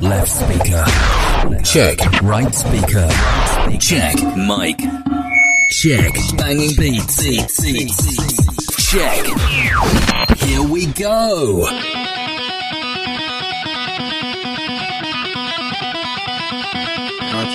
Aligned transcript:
Left 0.00 0.28
speaker. 0.28 0.84
Check. 1.64 1.98
Right 2.22 2.54
speaker. 2.54 3.08
Check. 3.78 4.16
Mic. 4.36 4.78
Check. 5.70 6.14
Banging 6.36 6.74
beats. 6.76 7.22
Check. 8.90 9.26
Here 10.38 10.62
we 10.62 10.86
go. 10.86 11.66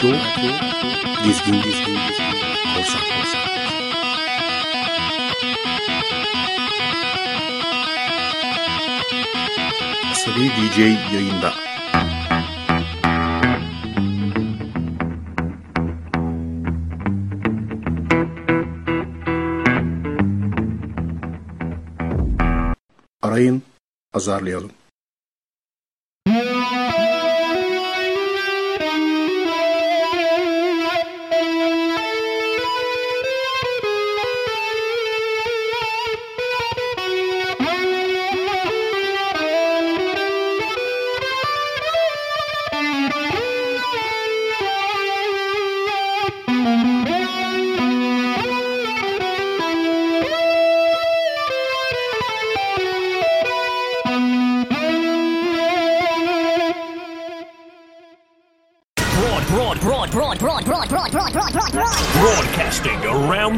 Radio. 0.01 0.18
This 1.24 1.42
game, 1.42 1.61
this 1.61 1.79
game, 1.86 2.00
this 2.07 2.18
game. 2.18 2.37
Cosa, 2.75 3.00
cosa. 3.00 3.39
DJ 10.56 10.96
Yoinda. 11.11 11.68
pazarlayalım. 24.19 24.71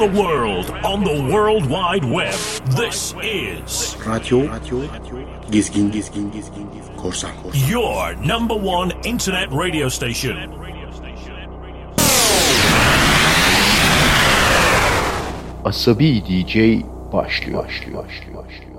The 0.02 0.07
world 0.07 0.71
on 0.83 1.03
the 1.03 1.31
World 1.31 1.69
Wide 1.69 2.03
Web. 2.03 2.33
This 2.75 3.13
is 3.21 3.94
Gezgin 5.52 5.91
Korsan 6.97 7.38
Korsan 7.38 7.69
your 7.69 8.16
number 8.16 8.55
one 8.55 8.91
internet 9.05 9.52
radio 9.52 9.89
station. 9.89 10.38
Asabi 15.63 16.23
DJ 16.25 16.83
başlıyor. 17.13 17.63
başlıyor, 17.63 17.63
başlıyor, 17.63 18.03
başlıyor, 18.03 18.43
başlıyor. 18.45 18.70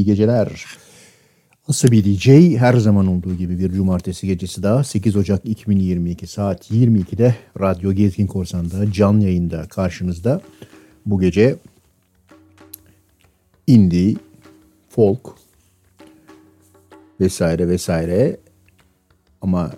İyi 0.00 0.04
geceler. 0.04 0.66
Asabi 1.68 2.04
DJ 2.04 2.28
her 2.56 2.74
zaman 2.74 3.06
olduğu 3.06 3.34
gibi 3.34 3.58
bir 3.58 3.70
cumartesi 3.70 4.26
gecesi 4.26 4.62
daha 4.62 4.84
8 4.84 5.16
Ocak 5.16 5.44
2022 5.44 6.26
saat 6.26 6.70
22'de 6.70 7.34
Radyo 7.60 7.92
Gezgin 7.92 8.26
Korsan'da 8.26 8.92
canlı 8.92 9.24
yayında 9.24 9.68
karşınızda. 9.68 10.40
Bu 11.06 11.20
gece 11.20 11.56
indie, 13.66 14.16
folk 14.88 15.34
vesaire 17.20 17.68
vesaire 17.68 18.36
ama 19.40 19.72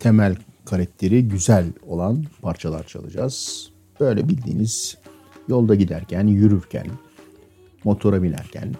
temel 0.00 0.36
karakteri 0.64 1.28
güzel 1.28 1.66
olan 1.86 2.24
parçalar 2.42 2.86
çalacağız. 2.86 3.68
Böyle 4.00 4.28
bildiğiniz 4.28 4.98
yolda 5.48 5.74
giderken, 5.74 6.26
yürürken, 6.26 6.86
motora 7.84 8.22
binerken, 8.22 8.74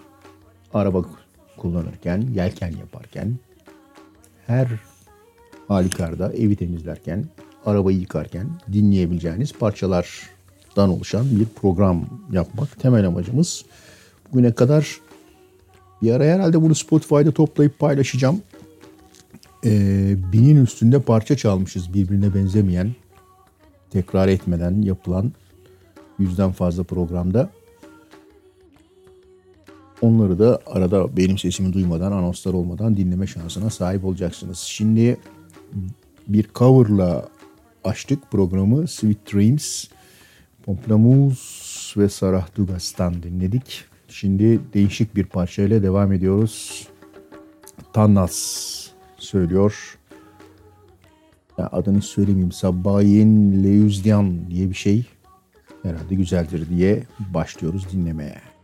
araba 0.75 1.05
kullanırken, 1.57 2.21
yelken 2.33 2.71
yaparken, 2.71 3.35
her 4.47 4.67
halükarda 5.67 6.33
evi 6.33 6.55
temizlerken, 6.55 7.25
arabayı 7.65 7.97
yıkarken 7.99 8.47
dinleyebileceğiniz 8.73 9.53
parçalardan 9.53 10.89
oluşan 10.89 11.25
bir 11.39 11.45
program 11.45 12.05
yapmak 12.31 12.79
temel 12.79 13.07
amacımız. 13.07 13.65
Bugüne 14.31 14.51
kadar 14.51 14.99
bir 16.01 16.11
ara 16.11 16.23
herhalde 16.23 16.61
bunu 16.61 16.75
Spotify'da 16.75 17.31
toplayıp 17.31 17.79
paylaşacağım. 17.79 18.41
Ee, 19.65 20.15
binin 20.33 20.63
üstünde 20.63 21.01
parça 21.01 21.37
çalmışız 21.37 21.93
birbirine 21.93 22.33
benzemeyen, 22.33 22.95
tekrar 23.89 24.27
etmeden 24.27 24.81
yapılan 24.81 25.31
yüzden 26.19 26.51
fazla 26.51 26.83
programda. 26.83 27.49
Onları 30.05 30.39
da 30.39 30.59
arada 30.65 31.17
benim 31.17 31.37
sesimi 31.37 31.73
duymadan, 31.73 32.11
anonslar 32.11 32.53
olmadan 32.53 32.97
dinleme 32.97 33.27
şansına 33.27 33.69
sahip 33.69 34.05
olacaksınız. 34.05 34.57
Şimdi 34.57 35.17
bir 36.27 36.45
coverla 36.55 37.29
açtık 37.83 38.31
programı. 38.31 38.87
Sweet 38.87 39.33
Dreams, 39.33 39.85
Pomplamoose 40.65 42.01
ve 42.01 42.09
Sarah 42.09 42.55
Dugas'tan 42.55 43.23
dinledik. 43.23 43.83
Şimdi 44.07 44.59
değişik 44.73 45.15
bir 45.15 45.25
parçayla 45.25 45.83
devam 45.83 46.11
ediyoruz. 46.11 46.87
Tannas 47.93 48.37
söylüyor. 49.17 49.97
Ya 51.57 51.69
adını 51.71 52.01
söylemeyeyim. 52.01 52.51
Sabahin 52.51 53.63
Leuzdian 53.63 54.49
diye 54.49 54.69
bir 54.69 54.75
şey. 54.75 55.05
Herhalde 55.83 56.15
güzeldir 56.15 56.69
diye 56.69 57.03
başlıyoruz 57.33 57.87
dinlemeye. 57.91 58.54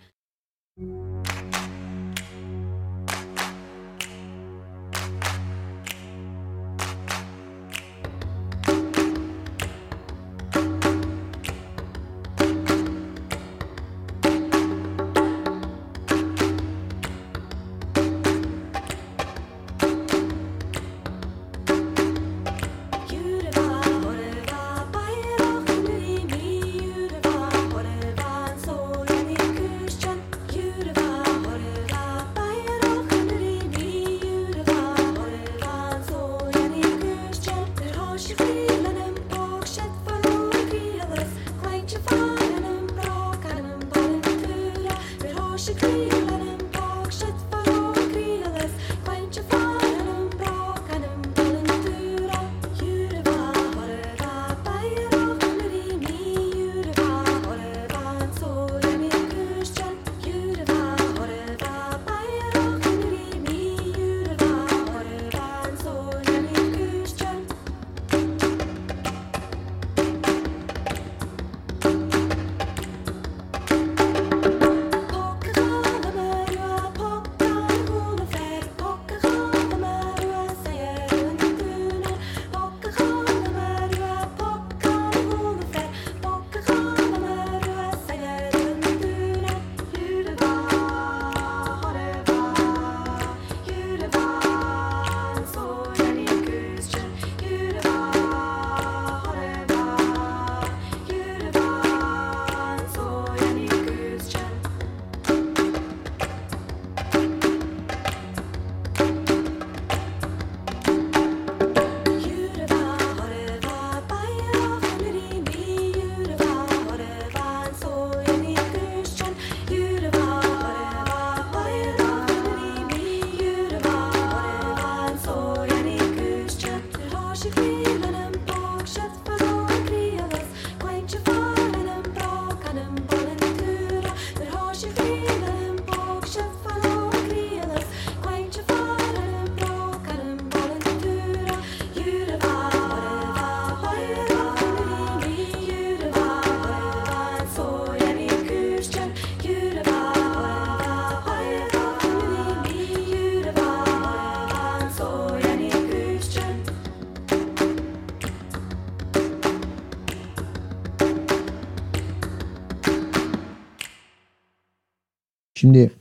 Şimdi 165.61 165.91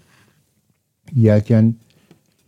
yelken, 1.12 1.74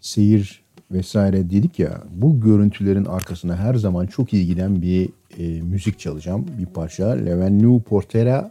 seyir 0.00 0.62
vesaire 0.90 1.50
dedik 1.50 1.78
ya 1.78 2.02
bu 2.10 2.40
görüntülerin 2.40 3.04
arkasına 3.04 3.56
her 3.56 3.74
zaman 3.74 4.06
çok 4.06 4.32
ilgilen 4.32 4.82
bir 4.82 5.08
e, 5.38 5.62
müzik 5.62 5.98
çalacağım. 5.98 6.46
Bir 6.58 6.66
parça. 6.66 7.08
Levenue 7.08 7.80
Portera. 7.80 8.50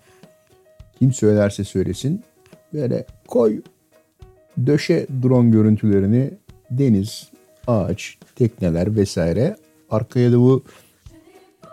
Kim 1.00 1.14
söylerse 1.14 1.64
söylesin. 1.64 2.24
Böyle 2.74 3.06
koy 3.28 3.62
döşe 4.66 5.08
drone 5.24 5.50
görüntülerini 5.50 6.32
deniz, 6.72 7.30
ağaç, 7.68 8.18
tekneler 8.36 8.96
vesaire. 8.96 9.56
Arkaya 9.90 10.32
da 10.32 10.40
bu 10.40 10.64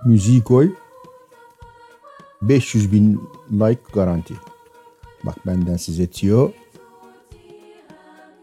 müziği 0.04 0.42
koy. 0.42 0.74
500 2.42 2.92
bin 2.92 3.20
like 3.52 3.82
garanti. 3.94 4.34
Bak 5.24 5.46
benden 5.46 5.76
size 5.76 6.06
Tio 6.06 6.52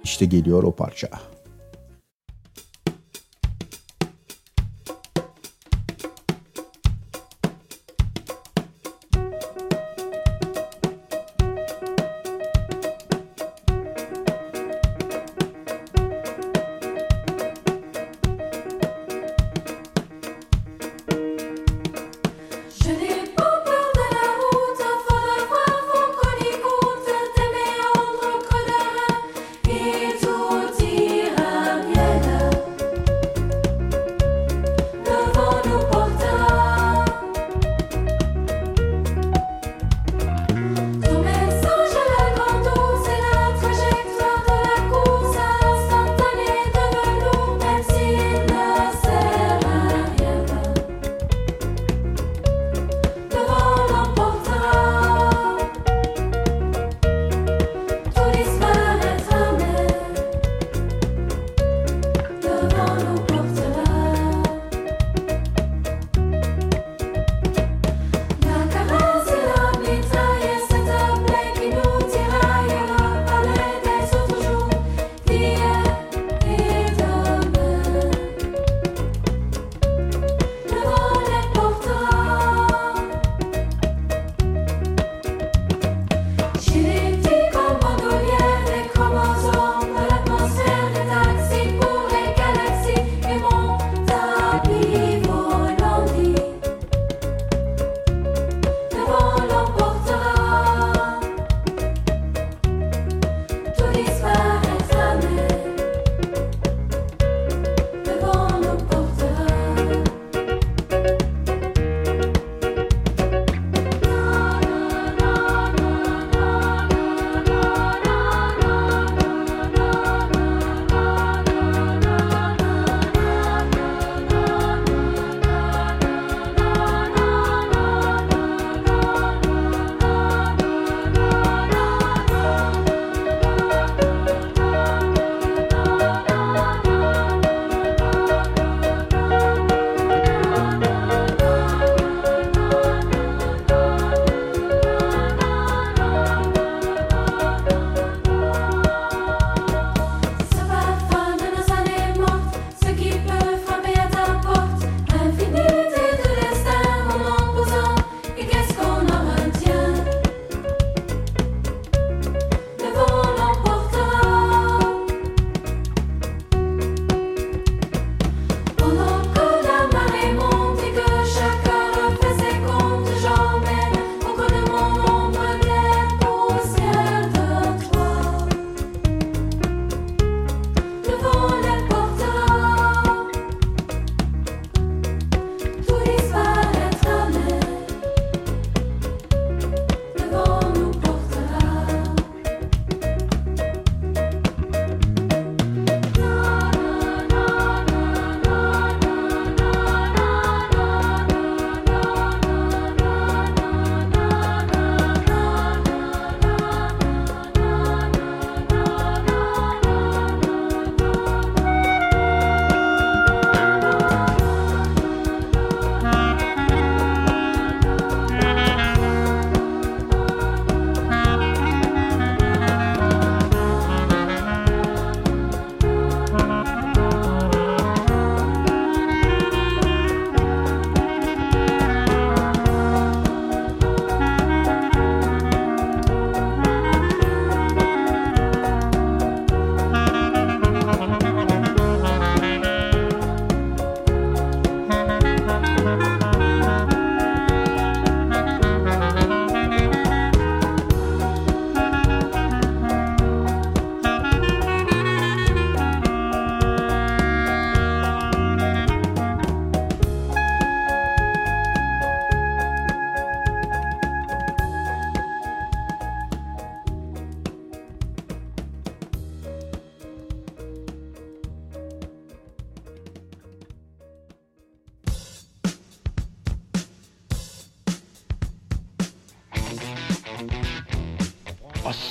işte 0.05 0.25
geliyor 0.25 0.63
o 0.63 0.71
parça. 0.71 1.09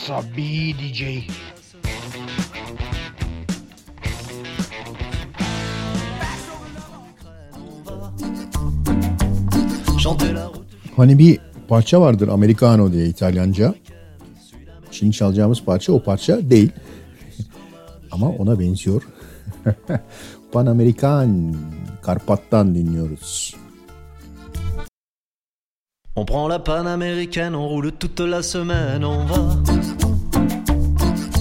Asabi 0.05 0.75
DJ. 0.79 1.03
Hani 10.97 11.19
bir 11.19 11.39
parça 11.69 12.01
vardır 12.01 12.29
Americano 12.29 12.93
diye 12.93 13.07
İtalyanca. 13.07 13.75
Şimdi 14.91 15.13
çalacağımız 15.13 15.65
parça 15.65 15.93
o 15.93 16.03
parça 16.03 16.51
değil. 16.51 16.73
Ama 18.11 18.29
ona 18.29 18.61
benziyor. 18.61 19.03
Panamerikan 20.53 21.55
Karpat'tan 22.03 22.75
dinliyoruz. 22.75 23.64
On 26.17 26.25
prend 26.25 26.47
la 26.47 26.61
panaméricaine, 26.61 27.57
on 27.57 27.67
roule 27.67 27.91
toute 27.91 28.21
la 28.21 28.41
semaine, 28.41 29.05
on 29.05 29.25
va 29.25 29.57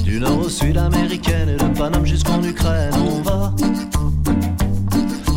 du 0.03 0.19
nord 0.19 0.39
au 0.39 0.49
sud 0.49 0.77
américaine 0.79 1.49
et 1.49 1.57
de 1.57 1.77
Paname 1.77 2.05
jusqu'en 2.05 2.41
Ukraine, 2.41 2.93
on 2.95 3.21
va 3.21 3.53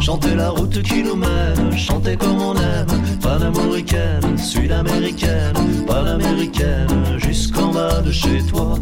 chanter 0.00 0.35
la 0.35 0.49
route 0.49 0.83
qui 0.83 1.02
nous 1.02 1.16
mène, 1.16 1.76
chanter 1.76 2.16
comme 2.16 2.40
on 2.40 2.55
aime, 2.55 2.87
panaméricaine, 3.21 4.38
sud-américaine, 4.38 5.85
panaméricaine, 5.87 7.19
jusqu'en 7.19 7.73
bas 7.73 8.00
de 8.00 8.12
chez 8.12 8.43
toi. 8.49 8.78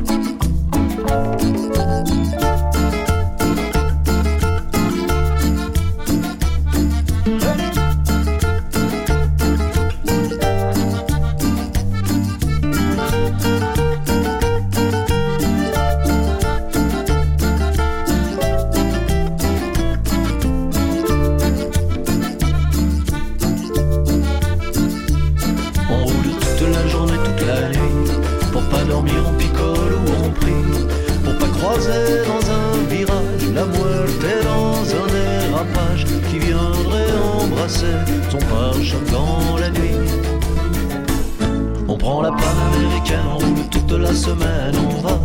On 43.26 43.38
roule 43.38 43.68
toute 43.70 43.92
la 43.92 44.14
semaine, 44.14 44.74
on 44.78 45.00
va. 45.00 45.18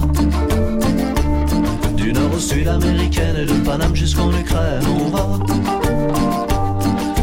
Du 1.96 2.13
nord 2.13 2.34
au 2.36 2.39
sud 2.39 2.67
américaine 2.67 3.36
et 3.38 3.46
de 3.46 3.53
Paname 3.65 3.96
jusqu'en 3.96 4.31
Ukraine, 4.31 4.84
on 4.88 5.10
va. 5.10 5.27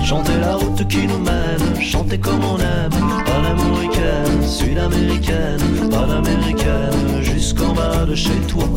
Chanter 0.04 0.38
la 0.40 0.54
route 0.54 0.86
qui 0.88 1.06
nous 1.06 1.18
mène, 1.18 1.80
chanter 1.80 2.18
comme 2.18 2.44
on 2.44 2.58
aime, 2.58 2.90
panaméricaine, 3.26 4.42
sud-américaine, 4.46 5.90
panaméricaine, 5.90 7.22
jusqu'en 7.22 7.72
bas 7.74 8.04
de 8.06 8.14
chez 8.14 8.38
toi. 8.48 8.68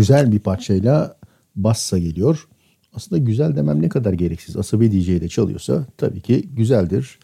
Güzel 0.00 0.32
bir 0.32 0.38
parçayla 0.38 1.16
bassa 1.56 1.98
geliyor. 1.98 2.48
Aslında 2.92 3.22
güzel 3.22 3.56
demem 3.56 3.82
ne 3.82 3.88
kadar 3.88 4.12
gereksiz. 4.12 4.56
Asabi 4.56 4.92
DJ 4.92 5.08
ile 5.08 5.28
çalıyorsa 5.28 5.86
tabii 5.96 6.20
ki 6.20 6.48
güzeldir. 6.52 7.18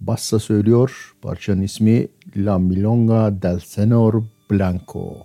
Bassa 0.00 0.38
söylüyor. 0.38 1.14
Parçanın 1.22 1.62
ismi 1.62 2.08
La 2.36 2.58
Milonga 2.58 3.42
del 3.42 3.58
Senor 3.58 4.22
Blanco. 4.50 5.16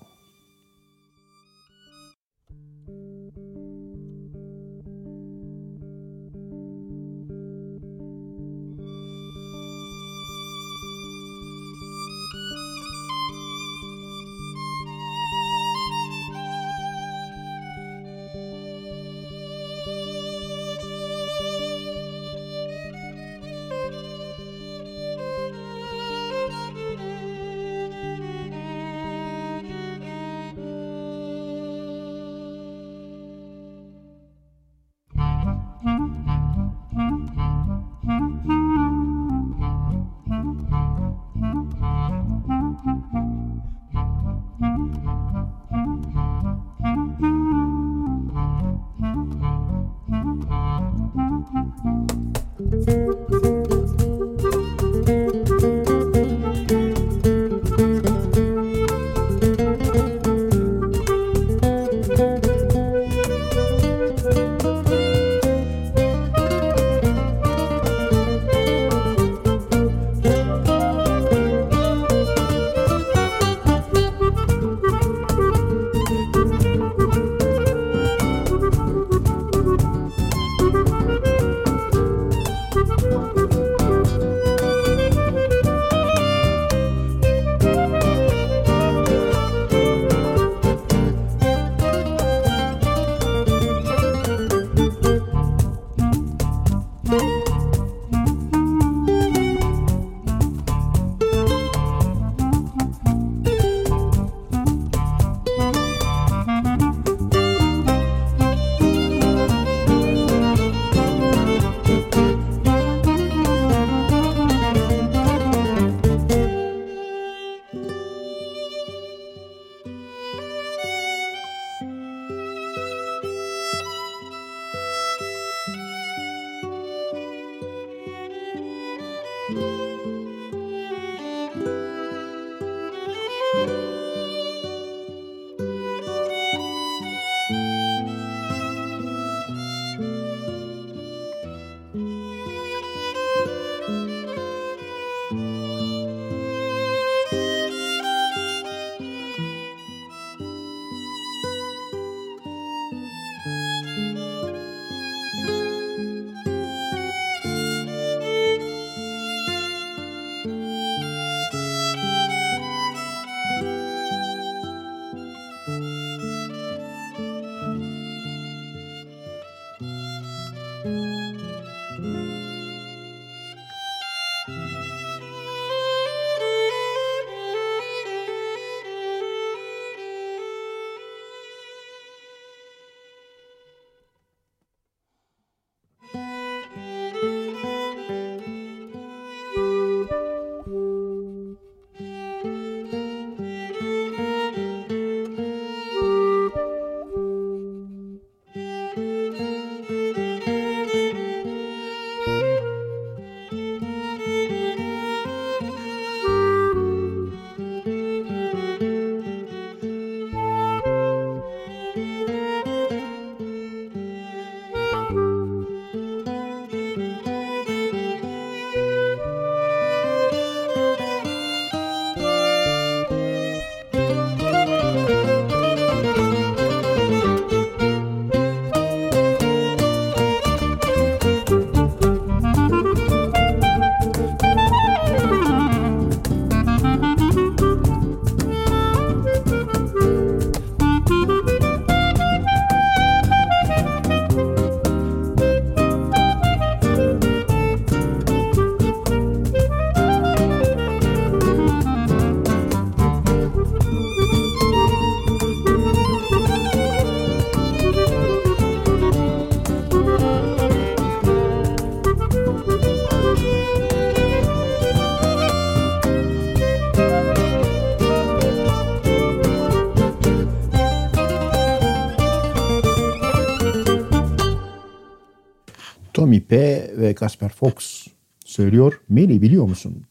Ve 277.24 277.28
Casper 277.28 277.50
Fox 277.50 278.08
söylüyor. 278.46 279.02
Mary 279.10 279.42
biliyor 279.42 279.68
musun? 279.68 280.04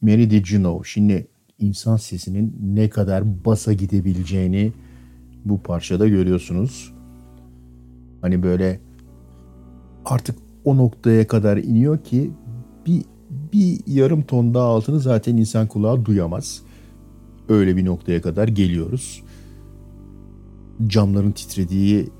Mary 0.00 0.30
did 0.30 0.46
you 0.46 0.62
know? 0.62 0.88
Şimdi 0.88 1.26
insan 1.58 1.96
sesinin 1.96 2.56
ne 2.62 2.90
kadar 2.90 3.44
basa 3.44 3.72
gidebileceğini 3.72 4.72
bu 5.44 5.62
parçada 5.62 6.08
görüyorsunuz. 6.08 6.92
Hani 8.20 8.42
böyle 8.42 8.80
artık 10.04 10.38
o 10.64 10.76
noktaya 10.76 11.26
kadar 11.26 11.56
iniyor 11.56 11.98
ki 12.04 12.30
bir, 12.86 13.04
bir 13.52 13.80
yarım 13.86 14.22
ton 14.22 14.54
daha 14.54 14.64
altını 14.64 15.00
zaten 15.00 15.36
insan 15.36 15.66
kulağı 15.66 16.04
duyamaz. 16.04 16.62
Öyle 17.48 17.76
bir 17.76 17.84
noktaya 17.84 18.22
kadar 18.22 18.48
geliyoruz. 18.48 19.22
Camların 20.86 21.32
titrediği 21.32 22.10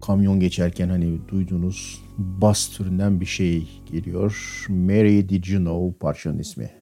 kamyon 0.00 0.40
geçerken 0.40 0.88
hani 0.88 1.18
duyduğunuz 1.28 2.01
bas 2.18 2.68
türünden 2.68 3.20
bir 3.20 3.26
şey 3.26 3.82
geliyor. 3.86 4.66
Mary 4.68 5.28
Did 5.28 5.44
You 5.44 5.60
Know 5.60 5.98
parçanın 5.98 6.38
ismi. 6.38 6.81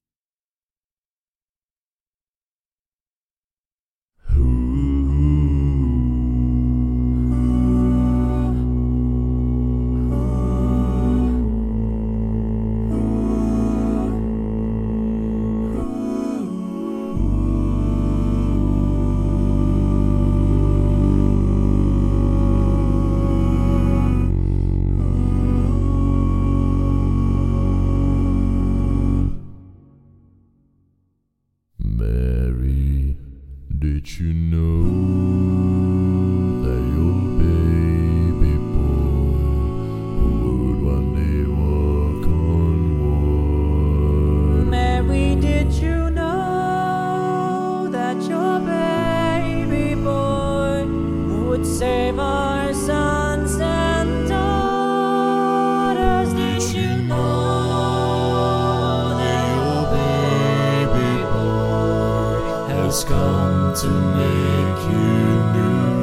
Has 62.91 63.05
come 63.05 63.73
to 63.73 63.87
make 64.19 64.79
you 64.91 65.07
new? 65.55 65.95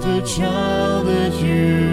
The 0.00 0.18
child 0.24 1.08
that 1.08 1.34
you 1.42 1.83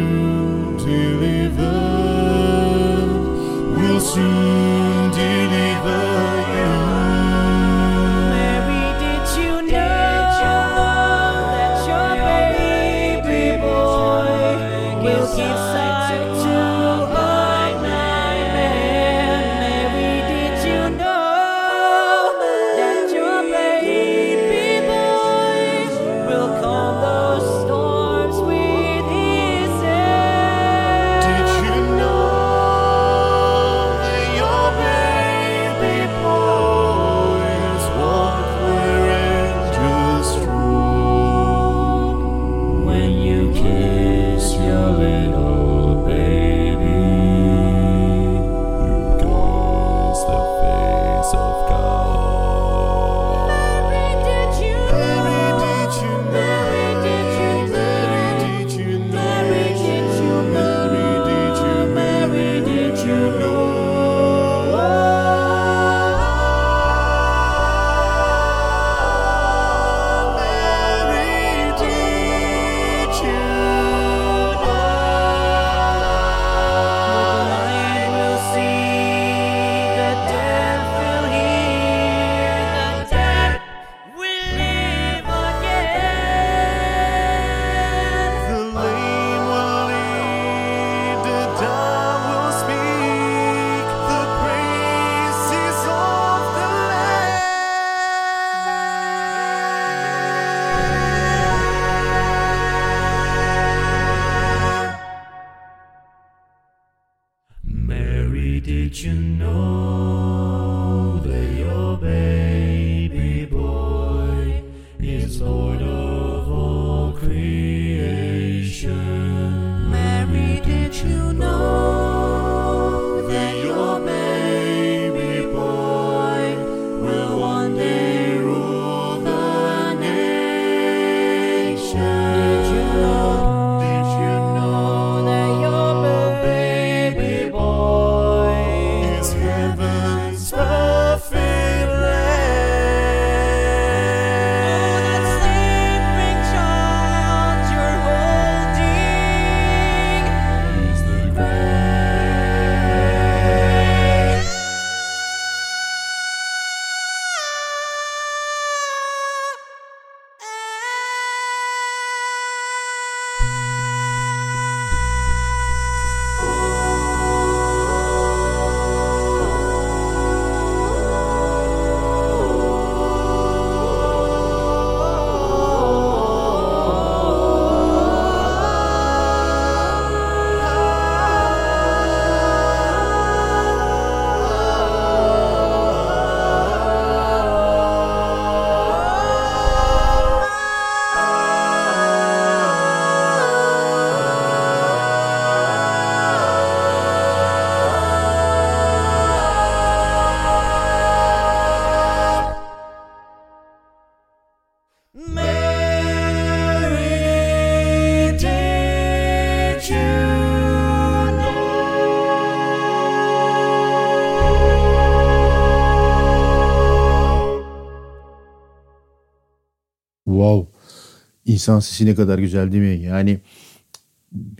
İnsan 221.61 221.79
sesi 221.79 222.05
ne 222.05 222.15
kadar 222.15 222.39
güzel 222.39 222.71
değil 222.71 222.83
mi? 222.83 223.05
Yani 223.05 223.39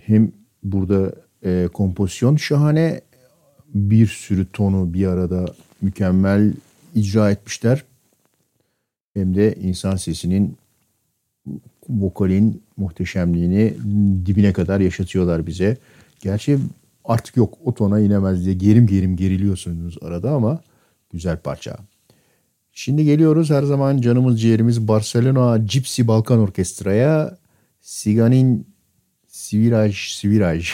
hem 0.02 0.32
burada 0.64 1.16
e, 1.44 1.68
kompozisyon 1.74 2.36
şahane 2.36 3.02
bir 3.74 4.08
sürü 4.08 4.52
tonu 4.52 4.94
bir 4.94 5.08
arada 5.08 5.46
mükemmel 5.82 6.54
icra 6.96 7.32
etmişler. 7.32 7.84
Hem 9.14 9.36
de 9.36 9.56
insan 9.56 9.96
sesinin 9.96 10.58
vokalin 11.90 12.64
muhteşemliğini 12.78 13.74
dibine 14.26 14.54
kadar 14.54 14.80
yaşatıyorlar 14.80 15.48
bize. 15.48 15.78
Gerçi 16.22 16.60
artık 17.06 17.38
yok 17.38 17.58
o 17.66 17.74
tona 17.74 18.00
inemez 18.00 18.46
diye 18.46 18.56
gerim 18.56 18.88
gerim 18.88 19.16
geriliyorsunuz 19.16 19.98
arada 20.02 20.32
ama 20.32 20.62
güzel 21.12 21.38
parça. 21.38 21.78
Şimdi 22.84 23.06
geliyoruz 23.06 23.50
her 23.50 23.64
zaman 23.64 24.02
canımız 24.02 24.42
ciğerimiz 24.42 24.88
Barcelona 24.88 25.58
Gypsy 25.58 26.08
Balkan 26.08 26.40
Orkestra'ya 26.40 27.38
Siganin 27.82 28.68
Siviraj 29.28 29.98
Siviraj 29.98 30.74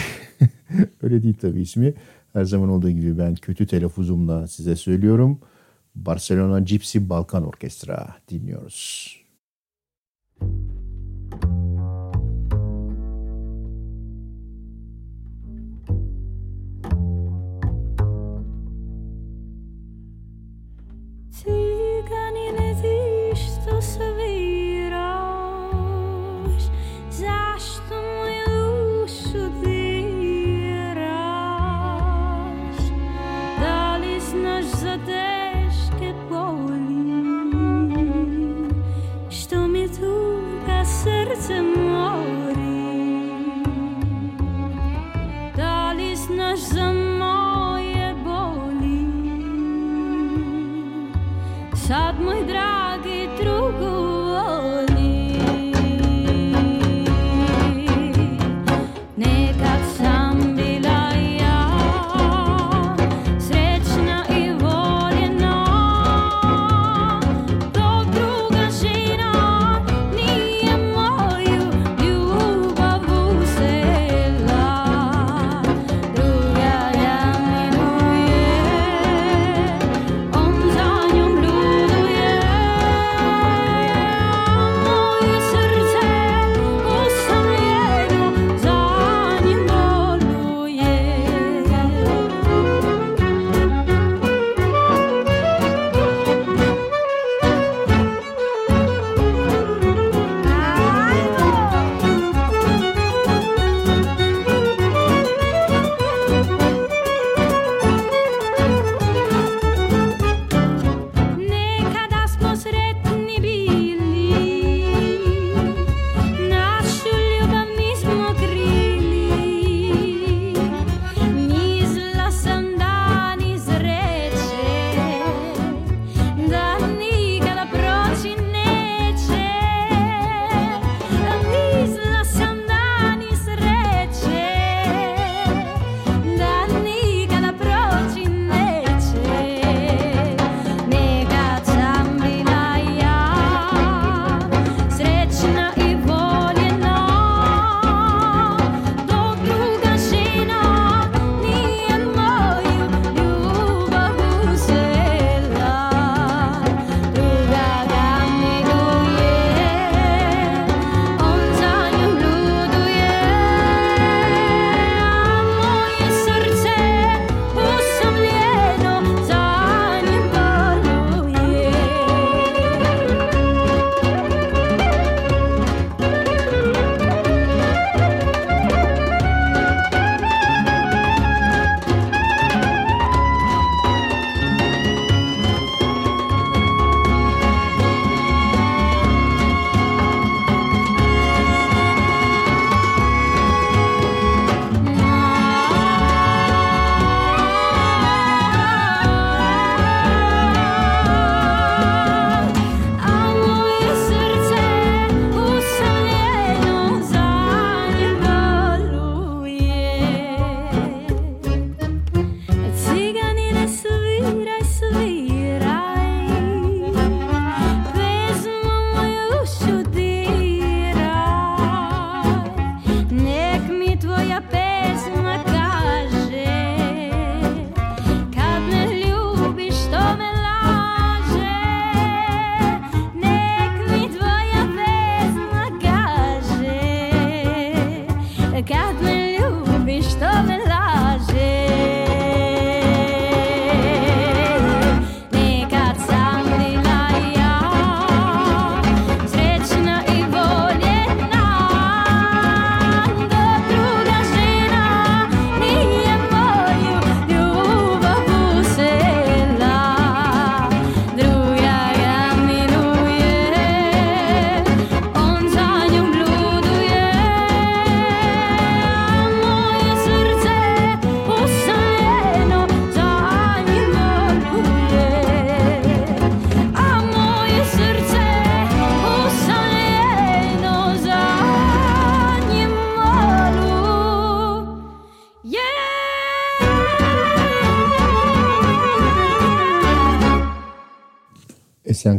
öyle 1.01 1.23
değil 1.23 1.35
tabii 1.41 1.61
ismi. 1.61 1.93
Her 2.33 2.43
zaman 2.43 2.69
olduğu 2.69 2.89
gibi 2.89 3.17
ben 3.17 3.35
kötü 3.35 3.67
telaffuzumla 3.67 4.47
size 4.47 4.75
söylüyorum. 4.75 5.39
Barcelona 5.95 6.59
Gypsy 6.59 6.97
Balkan 7.01 7.47
Orkestra 7.47 8.15
dinliyoruz. 8.29 9.15
Cyganiny 10.41 10.76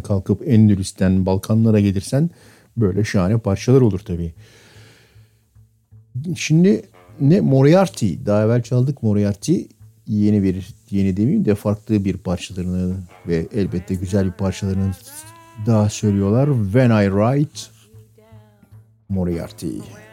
kalkıp 0.09 0.49
Endülüs'ten 0.49 1.27
Balkanlara 1.27 1.81
gelirsen 1.81 2.31
böyle 2.77 3.05
şahane 3.05 3.39
parçalar 3.39 3.81
olur 3.81 3.99
tabii. 3.99 4.35
Şimdi 6.37 6.83
ne 7.21 7.41
Moriarty 7.41 8.15
daha 8.27 8.45
evvel 8.45 8.63
çaldık 8.63 9.03
Moriarty 9.03 9.61
yeni 10.07 10.43
bir 10.43 10.69
yeni 10.91 11.17
demeyeyim 11.17 11.45
de 11.45 11.55
farklı 11.55 12.05
bir 12.05 12.17
parçalarını 12.17 12.97
ve 13.27 13.47
elbette 13.55 13.95
güzel 13.95 14.27
bir 14.27 14.33
parçalarını 14.33 14.93
daha 15.67 15.89
söylüyorlar. 15.89 16.49
When 16.65 16.91
I 16.91 17.05
Write 17.05 17.61
Moriarty. 19.09 19.67
Moriarty. 19.67 20.08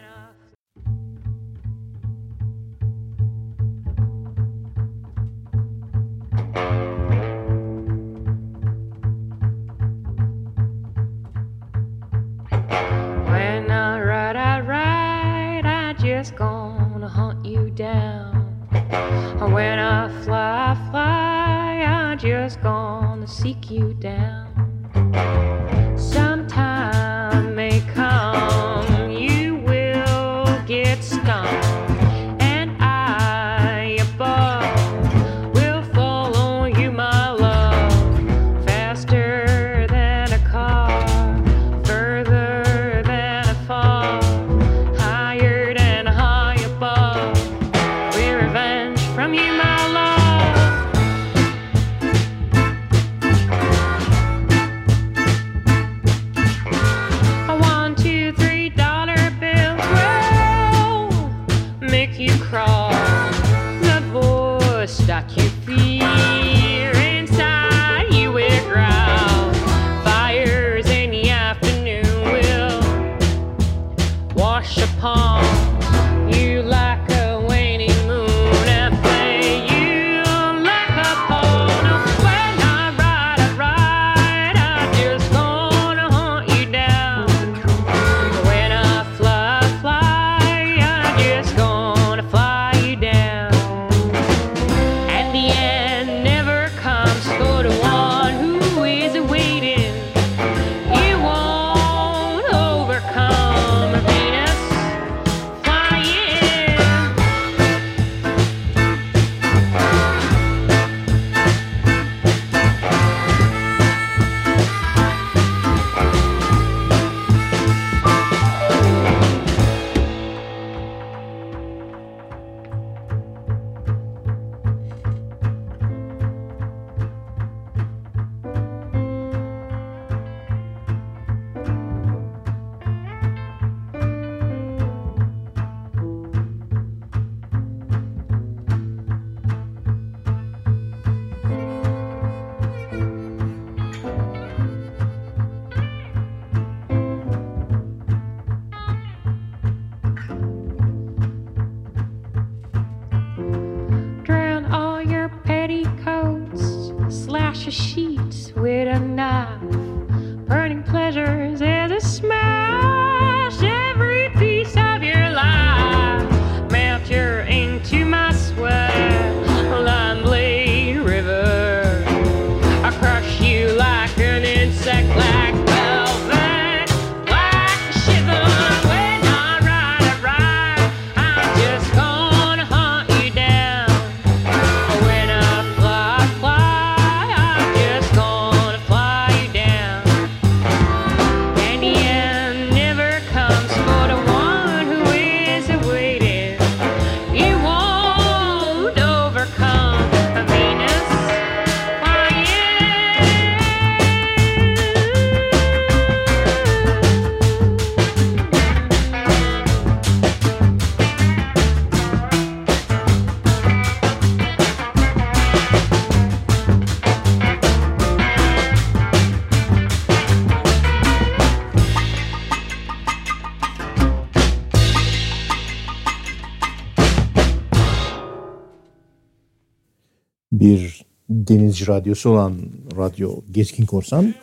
Denizci 231.76 231.88
radyosu 231.88 232.30
olan 232.30 232.56
Radyo 232.98 233.42
Gezgin 233.52 233.86
Korsan 233.86 234.34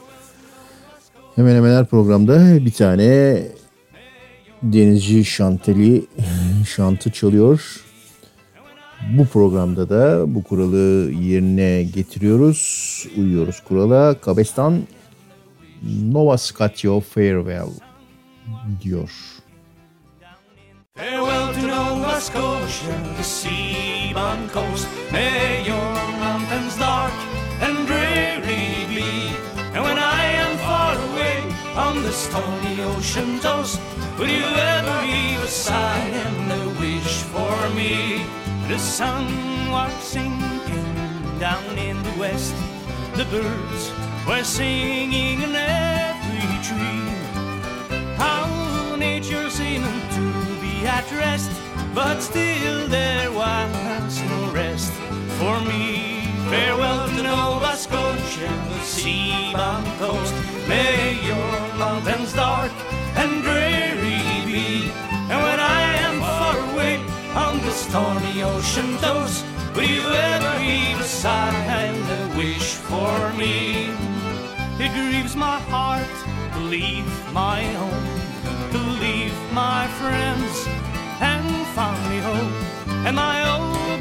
hemen 1.36 1.56
hemen 1.56 1.76
her 1.76 1.86
programda 1.86 2.64
bir 2.64 2.70
tane 2.70 3.42
denizci 4.62 5.24
şanteli 5.24 6.06
şantı 6.76 7.10
çalıyor. 7.10 7.80
Bu 9.18 9.26
programda 9.26 9.88
da 9.88 10.34
bu 10.34 10.42
kuralı 10.42 11.12
yerine 11.12 11.82
getiriyoruz. 11.82 13.06
Uyuyoruz 13.16 13.60
kurala. 13.60 14.20
Kabestan 14.20 14.82
Nova 16.02 16.38
Scotia 16.38 17.00
Farewell 17.00 17.70
diyor. 18.82 19.10
Farewell 20.96 21.54
to 21.54 21.68
Nova 21.68 22.20
Scotia, 22.20 23.16
the 23.16 23.22
sea-bound 23.22 24.52
coast. 24.52 24.88
May 25.12 25.68
your 25.68 26.11
mountains 26.52 26.76
dark 26.76 27.12
and 27.60 27.86
dreary 27.86 28.84
be. 28.88 29.34
And 29.74 29.82
when 29.84 29.98
I 29.98 30.22
am 30.42 30.58
far 30.58 30.94
away 31.08 31.38
on 31.74 32.02
the 32.02 32.12
stormy 32.12 32.82
ocean 32.82 33.40
toast, 33.40 33.80
will 34.18 34.28
you 34.28 34.44
ever 34.74 34.96
leave 35.06 35.42
a 35.42 35.46
sigh 35.46 36.08
and 36.26 36.52
a 36.52 36.80
wish 36.80 37.22
for 37.32 37.56
me? 37.70 38.24
The 38.68 38.78
sun 38.78 39.26
was 39.70 39.92
sinking 40.02 41.38
down 41.38 41.78
in 41.78 42.02
the 42.02 42.14
west. 42.18 42.54
The 43.14 43.24
birds 43.36 43.82
were 44.26 44.44
singing 44.44 45.40
in 45.42 45.54
every 45.54 46.52
tree. 46.68 47.12
How 48.16 48.96
nature 48.96 49.48
seemed 49.48 50.02
to 50.18 50.26
be 50.60 50.86
at 50.86 51.10
rest, 51.12 51.50
but 51.94 52.20
still 52.20 52.88
there 52.88 53.32
was 53.32 54.22
no 54.22 54.52
rest 54.52 54.92
for 55.38 55.58
me. 55.60 56.21
Farewell 56.52 57.08
to 57.08 57.22
Nova 57.22 57.74
Scotia, 57.78 58.52
the 58.68 58.80
sea-bound 58.80 59.86
coast. 59.98 60.34
May 60.68 61.18
your 61.26 61.52
mountains 61.78 62.34
dark 62.34 62.70
and 63.16 63.42
dreary 63.42 64.20
be. 64.44 64.92
And 65.30 65.40
when 65.46 65.58
I 65.58 65.80
am 66.04 66.20
far 66.20 66.58
away 66.72 66.96
on 67.34 67.56
the 67.62 67.70
stormy 67.70 68.42
ocean 68.42 68.98
toast, 68.98 69.46
will 69.74 69.88
you 69.88 70.06
ever 70.06 70.58
heave 70.58 71.00
a 71.00 71.04
sigh 71.04 71.56
and 71.80 71.96
a 72.20 72.36
wish 72.36 72.74
for 72.74 73.32
me? 73.32 73.88
It 74.78 74.92
grieves 74.92 75.34
my 75.34 75.58
heart 75.72 76.14
to 76.52 76.60
leave 76.60 77.10
my 77.32 77.62
home, 77.80 78.08
to 78.72 78.78
leave 79.00 79.38
my 79.54 79.86
friends 80.00 80.66
and 81.18 81.48
family 81.68 82.18
home. 82.18 82.52
And 83.06 83.16
my 83.16 83.42
grey 83.42 83.91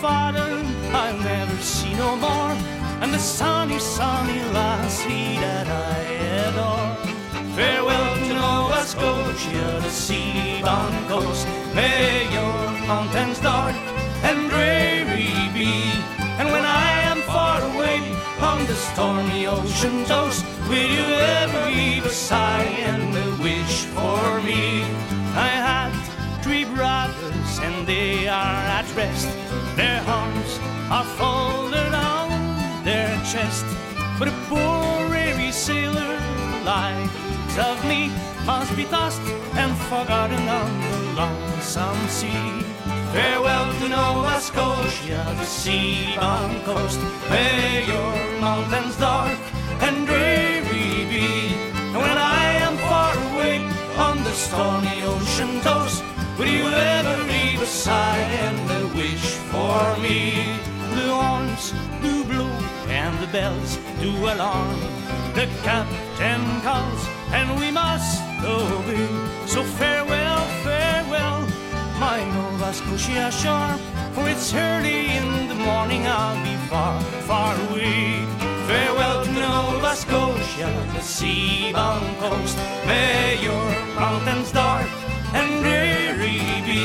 father 0.00 0.48
I'll 0.92 1.18
never 1.18 1.56
see 1.56 1.92
no 1.94 2.16
more, 2.16 2.54
and 3.02 3.12
the 3.12 3.18
sunny, 3.18 3.78
sunny 3.78 4.40
lassie 4.52 5.36
that 5.44 5.66
I 5.66 5.98
adore. 6.46 6.94
Farewell 7.56 8.14
to 8.28 8.34
Nova 8.34 8.82
Scotia, 8.84 9.80
the 9.82 9.90
sea-bound 9.90 11.08
coast. 11.08 11.46
May 11.74 12.30
your 12.32 12.86
mountains 12.86 13.40
dark 13.40 13.74
and 14.22 14.50
dreary 14.50 15.34
be. 15.52 15.72
And 16.38 16.48
when 16.54 16.64
I 16.64 16.90
am 17.10 17.20
far 17.22 17.60
away 17.72 17.98
on 18.40 18.66
the 18.66 18.74
stormy 18.74 19.46
ocean 19.46 20.04
toast, 20.04 20.44
will 20.68 20.90
you 20.98 21.06
ever 21.40 21.64
a 22.06 22.08
sigh 22.08 22.64
and 22.90 23.14
wish 23.42 23.84
for 23.96 24.40
me? 24.42 24.82
I 25.36 25.63
and 27.64 27.86
they 27.86 28.28
are 28.28 28.60
at 28.78 28.86
rest. 28.94 29.28
Their 29.76 30.00
arms 30.20 30.52
are 30.96 31.08
folded 31.18 31.92
on 31.94 32.28
their 32.84 33.12
chest. 33.32 33.64
But 34.18 34.28
a 34.28 34.36
poor 34.48 35.08
weary 35.08 35.50
sailor 35.50 36.14
like 36.64 37.12
of 37.70 37.78
me 37.88 38.10
must 38.44 38.76
be 38.76 38.84
tossed 38.84 39.26
and 39.62 39.72
forgotten 39.90 40.44
on 40.62 40.70
the 40.86 40.98
lonesome 41.20 42.02
sea. 42.08 42.50
Farewell 43.12 43.72
to 43.78 43.88
Nova 43.88 44.40
Scotia, 44.40 45.22
the 45.38 45.44
sea-bound 45.44 46.64
coast. 46.64 47.00
May 47.30 47.86
your 47.86 48.14
mountains 48.40 48.96
dark 48.98 49.38
and 49.86 50.06
dreary 50.06 50.90
be. 51.12 51.26
And 51.92 52.00
when 52.04 52.18
I 52.18 52.44
am 52.66 52.76
far 52.90 53.14
away 53.28 53.56
on 54.06 54.16
the 54.24 54.32
stormy 54.32 54.98
ocean 55.14 55.60
toast, 55.60 56.02
will 56.38 56.46
you 56.46 56.64
will 56.64 56.74
ever 56.74 57.22
leave 57.24 57.60
a 57.62 57.66
sigh 57.66 58.24
and 58.46 58.70
a 58.70 58.86
wish 58.96 59.26
for 59.52 59.96
me? 59.98 60.44
The 60.94 61.08
horns 61.12 61.72
do 62.02 62.24
blow 62.24 62.50
and 62.88 63.18
the 63.18 63.26
bells 63.28 63.78
do 64.00 64.10
alarm. 64.32 64.80
The 65.34 65.46
captain 65.62 66.44
calls 66.62 67.02
and 67.32 67.58
we 67.58 67.70
must 67.70 68.22
obey. 68.44 69.08
So 69.46 69.62
farewell, 69.62 70.40
farewell, 70.64 71.46
my 71.98 72.24
Nova 72.34 72.72
Scotia 72.72 73.30
shore. 73.30 73.76
For 74.14 74.28
it's 74.28 74.54
early 74.54 75.10
in 75.18 75.48
the 75.48 75.56
morning, 75.56 76.06
I'll 76.06 76.40
be 76.44 76.56
far, 76.68 77.00
far 77.28 77.54
away. 77.68 78.24
Farewell 78.68 79.24
to 79.24 79.32
Nova 79.32 79.94
Scotia, 79.96 80.70
the 80.94 81.00
sea-bound 81.00 82.18
coast. 82.18 82.56
May 82.86 83.42
your 83.42 83.66
mountains 83.96 84.52
dark 84.52 84.88
and 85.38 85.50
dreary 85.62 86.40
be. 86.68 86.84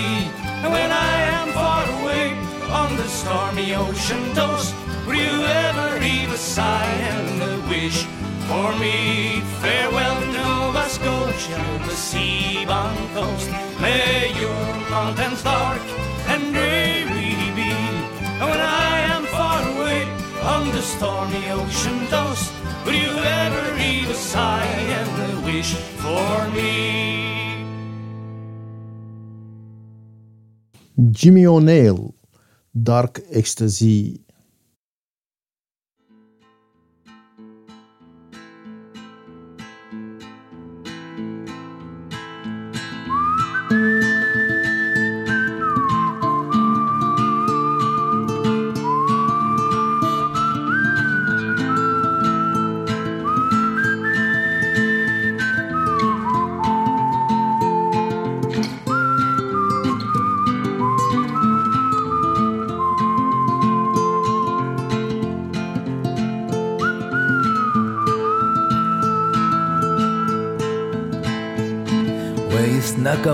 When 0.76 0.92
I 0.92 1.14
am 1.38 1.48
far 1.54 1.84
away 2.02 2.26
on 2.82 2.96
the 2.98 3.08
stormy 3.08 3.74
ocean 3.76 4.24
toast, 4.36 4.76
will 5.06 5.16
you 5.16 5.38
ever 5.68 6.00
leave 6.00 6.32
a 6.32 6.38
sigh 6.38 6.94
and 7.16 7.42
a 7.42 7.56
wish 7.70 8.04
for 8.48 8.70
me? 8.84 9.42
Farewell 9.62 10.20
Nova 10.38 10.86
Scotia, 10.90 11.62
the 11.88 11.96
sea-bound 12.08 13.00
coast. 13.16 13.50
May 13.80 14.34
your 14.42 14.66
mountains 14.90 15.44
dark 15.44 15.82
and 16.28 16.54
dreary 16.54 17.36
be. 17.58 17.74
When 18.50 18.60
I 18.60 18.94
am 19.14 19.24
far 19.26 19.62
away 19.74 20.04
on 20.42 20.70
the 20.76 20.82
stormy 20.82 21.50
ocean 21.52 22.00
toast, 22.08 22.52
will 22.86 23.00
you 23.06 23.16
ever 23.44 23.76
leave 23.78 24.10
a 24.10 24.14
sigh 24.16 24.74
and 25.00 25.12
a 25.32 25.46
wish 25.46 25.74
for 26.04 26.48
me? 26.56 27.49
Jimmy 31.12 31.46
O'Neill, 31.48 32.14
Dark 32.74 33.22
Ecstasy. 33.32 34.22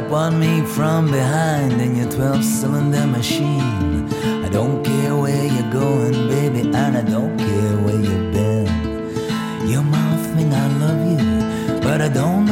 Snuck 0.06 0.12
up 0.12 0.14
on 0.14 0.40
me 0.40 0.62
from 0.66 1.12
behind 1.12 1.82
in 1.82 1.96
your 1.96 2.10
12 2.12 2.44
cylinder 2.44 3.08
machine. 3.08 4.10
I 4.44 4.50
don't 4.50 4.84
care 4.84 5.16
where 5.16 5.46
you're 5.46 5.72
going, 5.72 6.28
baby, 6.28 6.62
and 6.62 6.98
I 6.98 7.02
don't 7.02 7.38
care 7.38 7.78
where 7.84 8.00
you've 8.00 8.34
been. 8.34 9.68
Your 9.68 9.84
mouth 9.84 10.26
thing, 10.36 10.54
I 10.54 10.68
love 10.80 11.22
you, 11.22 11.80
but 11.82 12.02
I 12.02 12.10
don't 12.10 12.45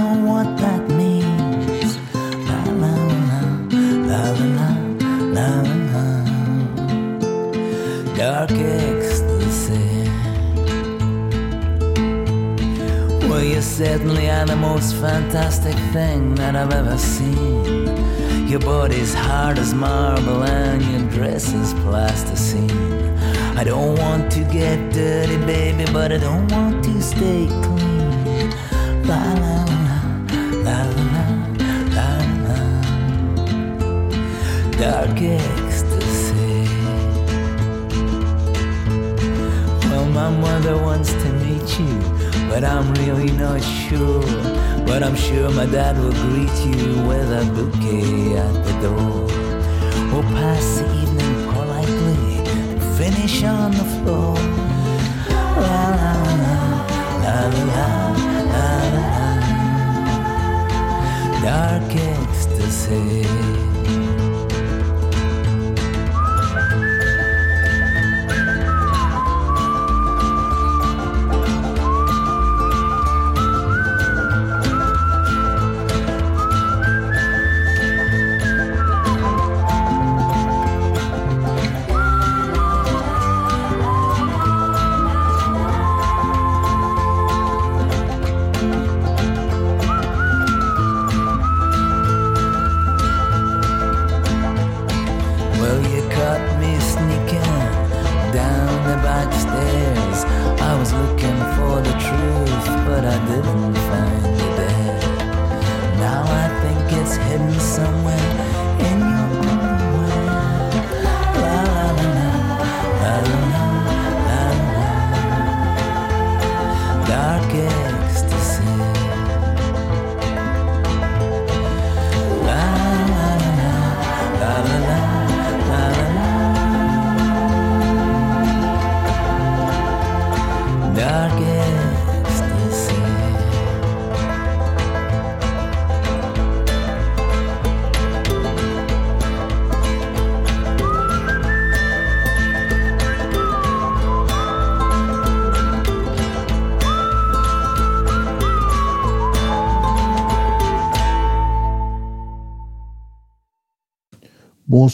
certainly 13.74 14.30
are 14.30 14.46
the 14.46 14.56
most 14.56 14.96
fantastic 14.98 15.74
thing 15.94 16.36
that 16.36 16.56
I've 16.56 16.72
ever 16.72 16.96
seen. 16.96 18.48
Your 18.48 18.60
body's 18.60 19.16
hard 19.16 19.58
as 19.58 19.74
marble 19.74 20.44
and 20.44 20.80
your 20.84 21.10
dress 21.10 21.52
is 21.54 21.74
plasticine. 21.82 22.70
I 23.58 23.64
don't 23.64 23.98
want 23.98 24.32
to 24.34 24.42
get 24.44 24.94
dirty, 24.94 25.38
baby, 25.38 25.86
but 25.92 26.12
I 26.12 26.18
don't 26.18 26.48
want 26.52 26.84
to 26.84 27.02
stay 27.02 27.48
clean. 27.48 28.52
La 29.10 29.34
la 29.42 29.66
la, 29.74 29.98
la 30.68 30.80
la 31.10 31.26
la, 31.98 32.10
la. 32.46 32.58
Dark 34.78 35.20
ecstasy. 35.20 36.68
Well, 39.90 40.06
my 40.06 40.30
mother 40.30 40.78
wants 40.78 41.12
to 41.12 41.30
meet 41.42 41.80
you, 41.80 42.23
but 42.54 42.64
I'm 42.64 42.94
really 42.94 43.32
not 43.32 43.62
sure. 43.64 44.22
But 44.86 45.02
I'm 45.02 45.16
sure 45.16 45.50
my 45.50 45.66
dad 45.66 45.98
will 45.98 46.14
greet 46.26 46.56
you 46.68 47.02
with 47.10 47.30
a 47.42 47.44
bouquet 47.56 48.38
at 48.38 48.54
the 48.68 48.74
door. 48.86 49.26
We'll 50.12 50.30
pass 50.38 50.66
the 50.78 50.86
evening 51.02 51.36
politely 51.52 52.32
and 52.54 52.80
finish 53.00 53.44
on 53.44 53.72
the 53.72 53.88
floor. 53.96 54.36
La 55.66 55.84
la 56.02 56.14
la 57.24 57.38
la 57.38 57.38
la 57.72 57.92
la 58.54 58.70
la. 58.96 59.10
Dark 61.42 61.92
ecstasy. 61.96 63.53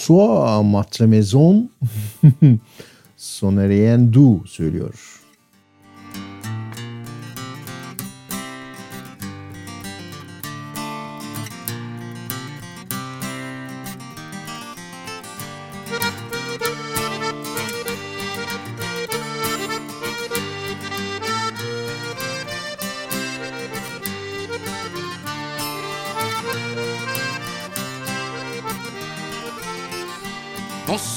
François 0.10 0.64
Matremezon 0.64 1.70
Sonerien 3.16 4.12
Du 4.12 4.42
söylüyor. 4.48 4.94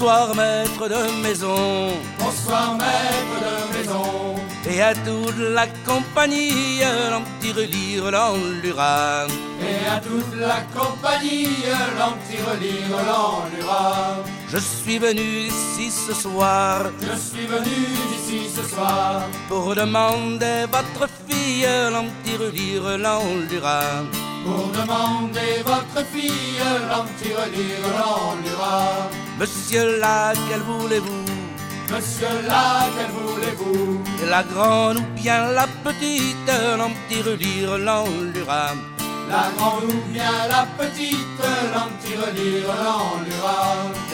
Bonsoir 0.03 0.34
maître 0.34 0.88
de 0.88 1.22
maison, 1.22 1.92
Bonsoir 2.18 2.74
maître 2.74 3.38
de 3.46 3.78
maison, 3.78 4.34
et 4.68 4.82
à 4.82 4.94
toute 4.94 5.38
la 5.38 5.68
compagnie, 5.86 6.80
l'empire 7.09 7.55
relire 7.55 8.11
l'endurant. 8.11 9.28
et 9.62 9.86
à 9.88 10.00
toute 10.00 10.34
la 10.40 10.62
compagnie, 10.76 11.55
l'anti-relire 11.96 12.96
l'endura. 13.07 14.16
Je 14.48 14.59
suis 14.59 14.98
venu 14.98 15.22
ici 15.46 15.88
ce 15.88 16.12
soir 16.12 16.80
Je 17.00 17.16
suis 17.16 17.46
venu 17.46 17.86
ici 18.18 18.50
ce 18.57 18.68
soir 18.74 19.22
pour 19.48 19.72
demander 19.76 20.66
votre 20.72 21.09
fille, 21.28 21.64
l'empire 21.92 22.40
relire 22.40 22.98
l'endurant. 22.98 24.03
pour 24.44 24.66
demander 24.80 25.62
votre 25.64 26.05
fille, 26.12 26.59
l'anti-relire 26.90 27.86
l'endura. 27.98 28.82
Monsieur 29.39 29.99
là, 29.99 30.33
quelle 30.49 30.61
voulez-vous? 30.61 31.24
Monsieur 31.91 32.28
là, 32.49 32.87
quelle 32.97 33.11
voulez-vous 33.11 34.03
La 34.30 34.43
grande 34.43 34.99
ou 34.99 35.20
bien 35.20 35.51
la 35.53 35.66
petite, 35.85 36.53
l'empire 36.78 37.24
relire 37.26 37.78
l'endurant. 37.78 38.76
La 39.28 39.51
grande 39.57 39.85
ou 39.85 40.12
bien 40.12 40.30
la 40.49 40.66
petite, 40.78 41.16
l'anti-relire 41.72 42.66
l'endura. 42.85 43.62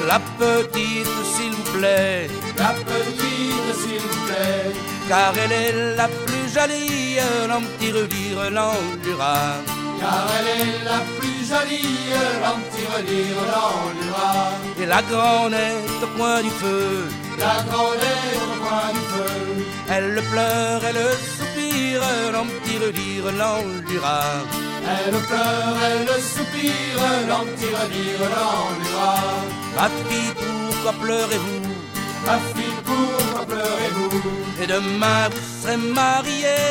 La 0.07 0.21
petite, 0.39 1.09
s'il 1.35 1.53
vous 1.53 1.79
plaît, 1.79 2.29
La 2.57 2.73
petite, 2.91 3.75
s'il 3.81 4.01
vous 4.01 4.27
plaît, 4.27 4.73
car 5.09 5.33
elle 5.37 5.53
est 5.53 5.97
la 5.97 6.09
plus 6.09 6.47
jolie, 6.55 7.16
l'empire 7.49 7.95
relire 7.95 8.51
l'endurant. 8.51 9.78
Car 10.01 10.27
elle 10.39 10.49
est 10.61 10.85
la 10.85 11.01
plus 11.19 11.41
jolie, 11.51 11.99
l'anti-relire 12.43 13.43
l'endura. 13.53 14.33
Et 14.81 14.87
la 14.87 15.03
grande 15.03 15.55
est 15.55 16.05
au 16.05 16.09
coin 16.17 16.43
du 16.43 16.51
feu, 16.51 17.09
La 17.39 17.63
grande 17.71 18.03
est 18.15 18.37
au 18.47 18.53
coin 18.65 18.89
du 18.97 19.03
feu, 19.13 19.65
elle 19.91 20.23
pleure, 20.31 20.83
elle 20.89 21.05
soupire, 21.37 22.03
l'empire 22.33 22.81
relire 22.87 23.27
l'endurant. 23.41 24.39
elle 24.95 25.19
pleure, 25.29 25.77
elle 25.89 26.23
soupire, 26.33 27.03
l'anti-relire 27.29 28.25
l'endura. 28.35 29.15
Ma 29.77 29.89
fille, 30.09 30.33
pourquoi 30.41 30.93
pleurez-vous? 31.03 31.63
Ma 32.27 32.39
fille, 32.53 32.79
pourquoi 32.85 33.47
pleurez-vous? 33.47 34.23
Et 34.63 34.67
demain 34.67 35.29
vous 35.33 35.63
serez 35.63 35.77
mariée, 35.77 36.65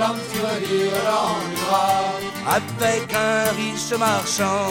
l'anti-relire 0.00 0.98
l'endura. 1.08 1.88
Avec 2.58 3.06
un 3.14 3.50
riche 3.60 3.92
marchand, 3.98 4.70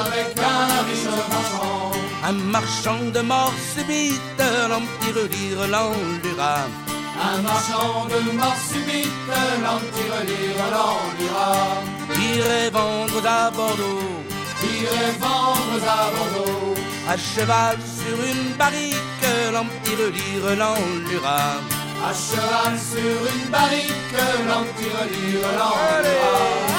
Avec 0.00 0.36
un 0.38 0.82
riche 0.88 1.10
marchand, 1.32 1.92
un 2.28 2.32
marchand 2.56 3.04
de 3.14 3.20
mort 3.20 3.54
subite, 3.74 4.42
l'empire 4.70 5.14
relire 5.22 5.60
l'endurant. 5.74 6.68
un 7.28 7.38
marchand 7.42 8.06
de 8.12 8.20
mort 8.40 8.60
subite, 8.70 9.32
l'anti-relire 9.64 10.64
l'endura. 10.74 11.52
J'irai 12.14 12.70
vendre 12.70 13.26
à 13.26 13.50
Bordeaux, 13.50 14.10
Irait 14.62 15.16
vendre 15.20 15.86
à 15.98 16.10
Bordeaux, 16.16 16.74
à 17.08 17.16
cheval 17.16 17.76
sur 17.98 18.16
une 18.32 18.56
barrique, 18.56 19.26
l'empire 19.52 19.98
relire 20.04 20.46
l'endurant. 20.60 21.83
À 22.06 22.12
cheval 22.12 22.78
sur 22.78 23.34
une 23.34 23.50
barrique, 23.50 24.14
l'anti-relire 24.46 26.73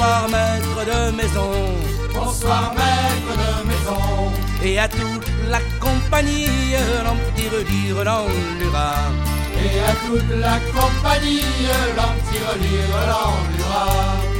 l'endura. 0.00 0.28
maître 0.28 0.84
de 0.86 1.16
maison. 1.16 1.50
Bonsoir 2.14 2.74
maître 2.74 3.32
de 3.42 3.68
maison. 3.68 4.32
Et 4.62 4.78
à 4.78 4.88
toute 4.88 5.26
la 5.48 5.60
compagnie, 5.78 6.74
l'on 7.04 7.16
petit 7.32 7.48
relire 7.48 8.04
dans 8.04 8.26
l'ura. 8.58 8.94
Et 9.62 9.78
à 9.80 9.92
toute 10.06 10.30
la 10.38 10.58
compagnie, 10.72 11.42
l'on 11.96 12.12
petit 12.18 12.40
relire 12.50 13.00
dans 13.12 13.36
l'ura. 13.56 13.86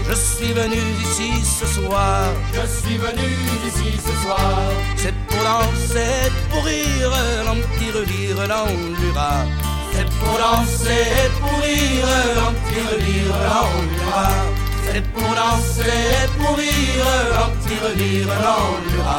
Je 0.09 0.15
suis 0.15 0.53
venu 0.53 0.81
ici 1.01 1.31
ce 1.45 1.67
soir. 1.67 2.25
Je 2.53 2.67
suis 2.81 2.97
venu 2.97 3.29
ici 3.67 3.99
ce 3.99 4.15
soir. 4.23 4.59
C'est 4.97 5.15
pour 5.27 5.43
danser, 5.43 6.31
pour 6.51 6.65
rire, 6.65 7.13
l'on 7.47 7.57
petit 7.57 7.91
relire 7.93 8.49
dans 8.49 8.67
l'ura. 9.01 9.45
C'est 9.93 10.09
pour 10.19 10.39
danser, 10.39 11.31
pour 11.41 11.61
rire, 11.61 12.07
l'on 12.37 12.53
petit 12.53 12.81
relire 12.91 13.35
dans 13.49 13.71
l'ura. 13.91 14.60
Stripp 14.91 15.19
må 15.23 15.29
danse, 15.39 15.85
et 15.87 16.33
må 16.43 16.57
vire, 16.59 17.11
langt 17.31 17.67
i 17.71 17.77
reviret 17.79 18.41
da, 18.43 18.55
hurra. 18.59 19.19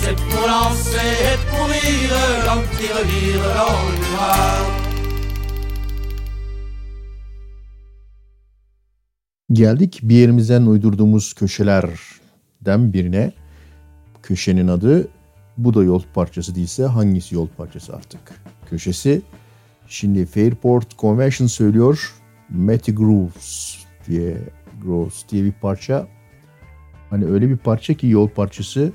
Stripp 0.00 0.20
må 0.34 0.42
danse, 0.44 1.04
et 1.28 1.46
må 1.54 1.68
vire, 1.70 2.18
langt 2.44 2.82
i 2.84 2.90
reviret 2.92 3.54
da, 3.56 3.64
hurra. 3.70 4.34
Geldik 9.52 10.00
bir 10.02 10.14
yerimizden 10.16 10.66
uydurduğumuz 10.66 11.32
köşelerden 11.32 12.92
birine. 12.92 13.32
Köşenin 14.22 14.68
adı 14.68 15.08
bu 15.56 15.74
da 15.74 15.84
yol 15.84 16.02
parçası 16.14 16.54
değilse 16.54 16.84
hangisi 16.84 17.34
yol 17.34 17.48
parçası 17.56 17.96
artık? 17.96 18.20
Köşesi. 18.70 19.22
Şimdi 19.86 20.26
Fairport 20.26 20.98
Convention 20.98 21.46
söylüyor. 21.46 22.14
Matty 22.50 22.92
Grooves 22.92 23.78
diye 24.08 24.36
Grooves 24.82 25.24
diye 25.28 25.44
bir 25.44 25.52
parça. 25.52 26.08
Hani 27.10 27.24
öyle 27.24 27.48
bir 27.48 27.56
parça 27.56 27.94
ki 27.94 28.06
yol 28.06 28.28
parçası. 28.28 28.92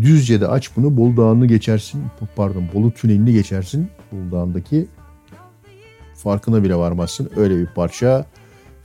Düzce'de 0.00 0.48
aç 0.48 0.76
bunu 0.76 0.96
Bolu 0.96 1.16
Dağı'nı 1.16 1.46
geçersin. 1.46 2.04
Pardon 2.36 2.64
Bolu 2.74 2.90
Tüneli'ni 2.90 3.32
geçersin. 3.32 3.88
Bolu 4.12 4.32
Dağı'ndaki 4.32 4.86
farkına 6.14 6.62
bile 6.62 6.76
varmazsın. 6.76 7.30
Öyle 7.36 7.58
bir 7.58 7.66
parça. 7.66 8.26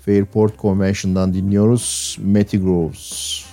Fairport 0.06 0.60
Convention'dan 0.60 1.34
dinliyoruz. 1.34 2.18
Matty 2.24 2.58
Groves. 2.58 3.49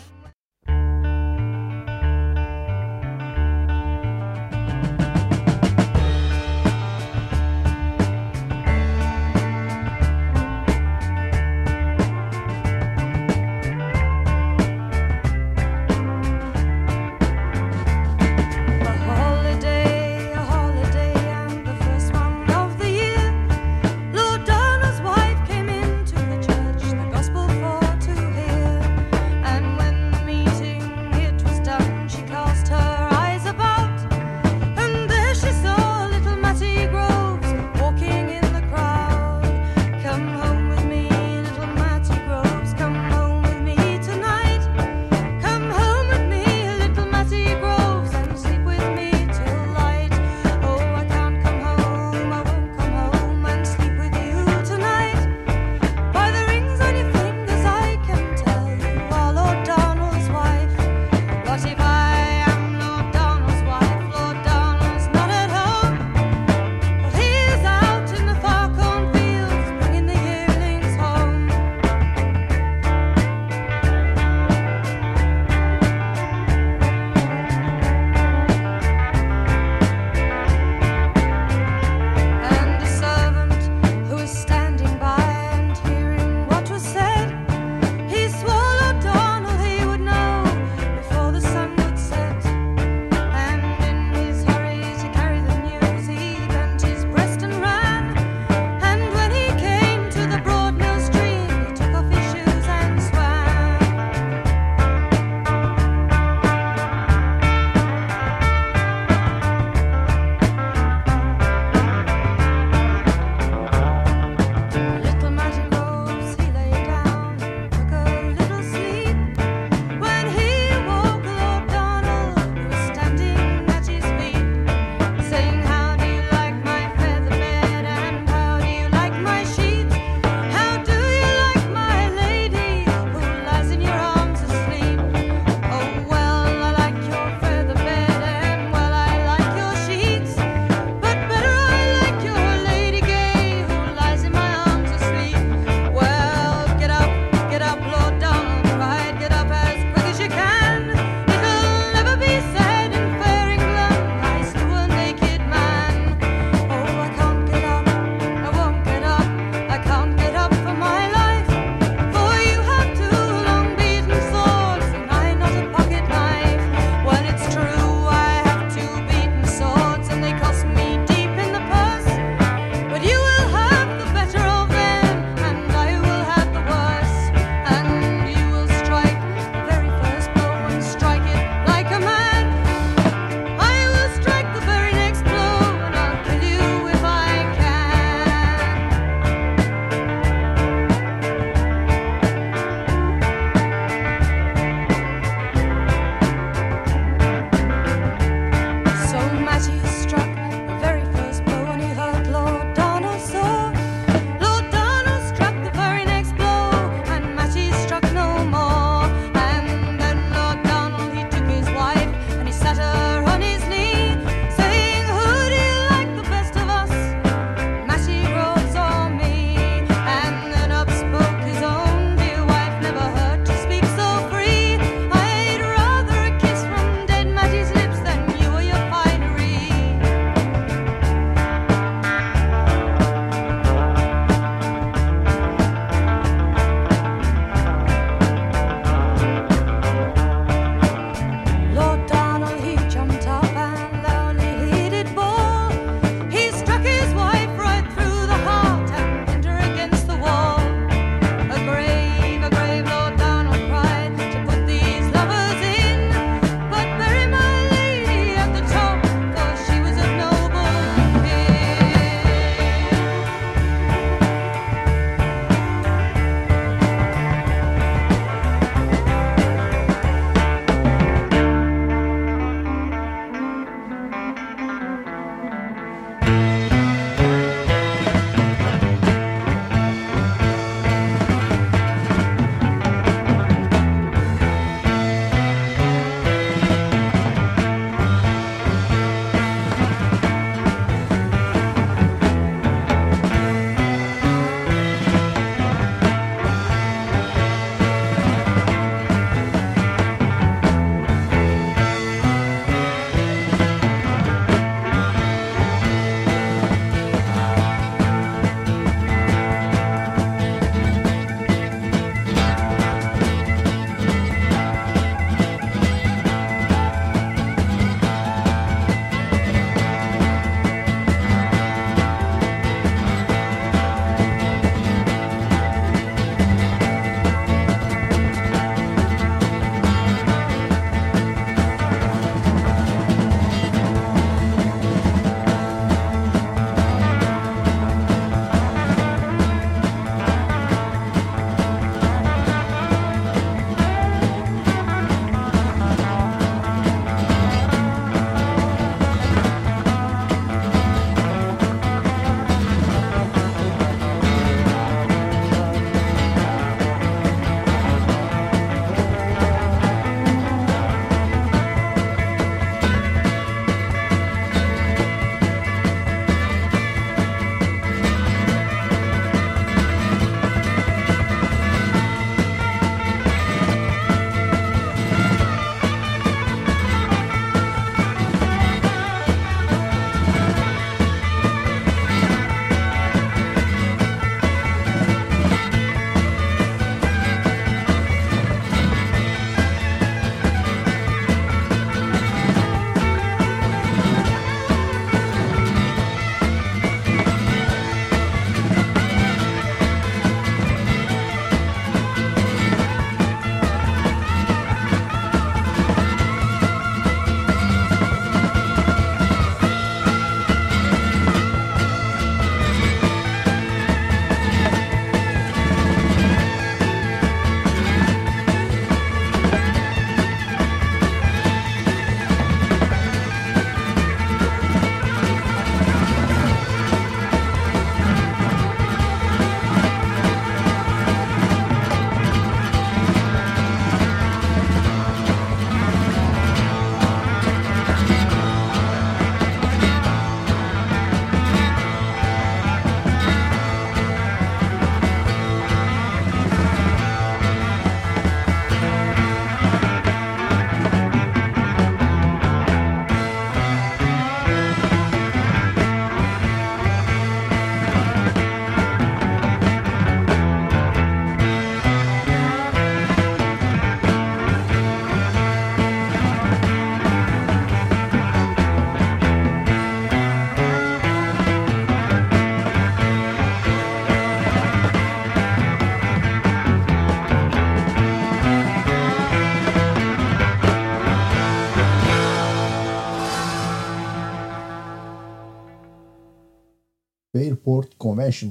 Convention. 488.07 488.51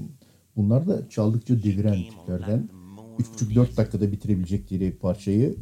Bunlar 0.55 0.87
da 0.87 1.09
çaldıkça 1.09 1.63
deviren 1.63 2.03
tiplerden 2.03 2.69
3,5-4 3.19 3.77
dakikada 3.77 4.11
bitirebilecekleri 4.11 4.97
parçayı 4.97 5.55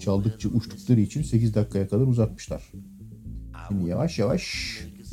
çaldıkça 0.00 0.48
uçtukları 0.48 1.00
için 1.00 1.22
8 1.22 1.54
dakikaya 1.54 1.88
kadar 1.88 2.06
uzatmışlar. 2.06 2.72
Şimdi 3.68 3.88
yavaş 3.88 4.18
yavaş 4.18 4.44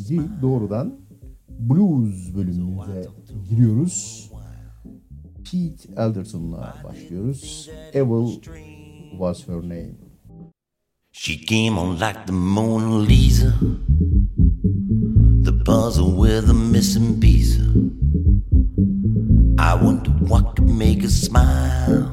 değil 0.09 0.21
doğrudan 0.41 0.99
blues 1.49 2.35
bölümümüze 2.35 3.07
giriyoruz. 3.49 4.29
Pete 5.37 5.93
Elderton'la 6.01 6.75
başlıyoruz. 6.83 7.69
Evil 7.93 8.41
was 9.11 9.47
her 9.47 9.55
name. 9.55 9.95
She 11.11 11.45
came 11.45 11.79
on 11.79 11.95
like 11.95 12.25
the 12.25 12.33
Mona 12.33 13.05
Lisa, 13.05 13.53
puzzle 15.67 16.13
with 16.13 16.49
a 16.49 16.53
missing 16.53 17.19
piece. 17.19 17.57
I 19.59 19.75
wonder 19.75 20.11
what 20.11 20.55
could 20.55 20.69
make 20.69 21.01
her 21.01 21.09
smile. 21.09 22.07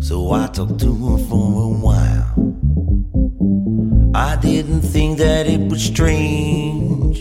So 0.00 0.32
I 0.32 0.48
talked 0.48 0.80
to 0.80 0.92
her 1.06 1.18
for 1.28 1.62
a 1.62 1.74
while. 1.86 2.32
I 4.16 4.34
didn't 4.34 4.80
think 4.80 5.18
that 5.18 5.46
it 5.46 5.60
was 5.70 5.80
strange. 5.80 7.18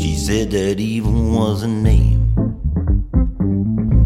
She 0.00 0.14
said 0.14 0.52
that 0.52 0.78
even 0.78 1.34
was 1.34 1.64
a 1.64 1.68
name. 1.68 2.32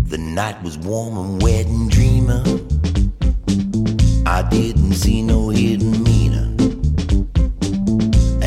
The 0.09 0.17
night 0.17 0.63
was 0.63 0.79
warm 0.79 1.19
and 1.19 1.43
wet 1.43 1.67
and 1.67 1.91
dreamer. 1.91 2.43
I 4.25 4.49
didn't 4.49 4.95
see 4.95 5.21
no 5.21 5.51
hidden 5.51 5.91
meaning. 6.05 6.18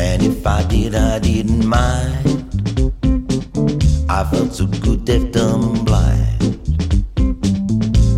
And 0.04 0.20
if 0.24 0.44
I 0.44 0.64
did, 0.64 0.96
I 0.96 1.20
didn't 1.20 1.64
mind. 1.64 2.26
I 4.08 4.24
felt 4.24 4.52
so 4.52 4.66
good, 4.66 5.06
that 5.06 5.36
I'm 5.36 5.84
blind. 5.84 6.40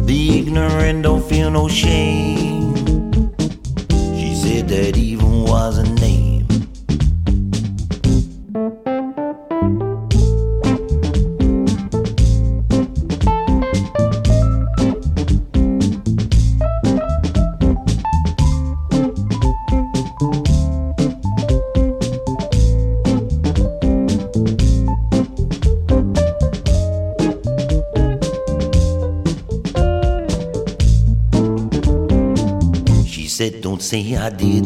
The 0.09 0.39
ignorant 0.39 1.03
don't 1.03 1.23
feel 1.29 1.51
no 1.51 1.69
shame. 1.69 2.75
She 4.19 4.35
said 4.35 4.69
that 4.69 4.97
even 4.97 5.14
I 34.25 34.31
didn't 34.31 34.64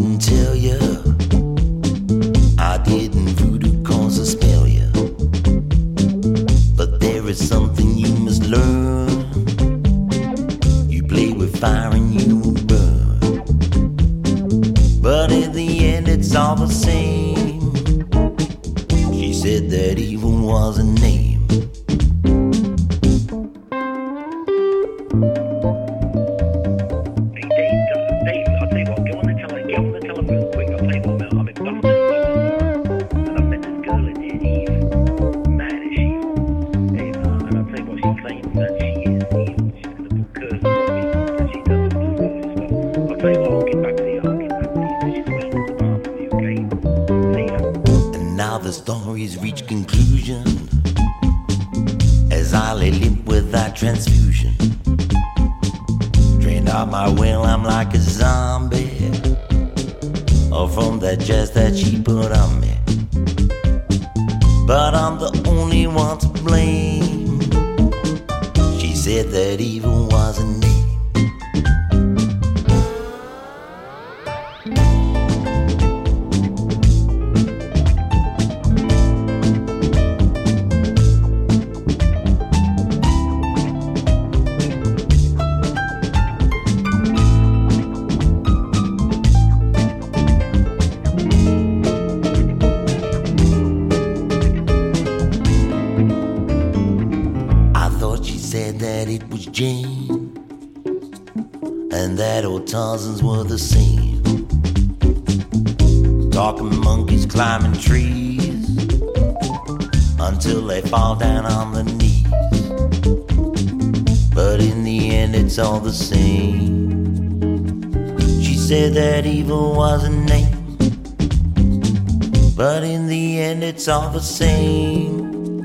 all 123.89 124.11
the 124.11 124.21
same. 124.21 125.65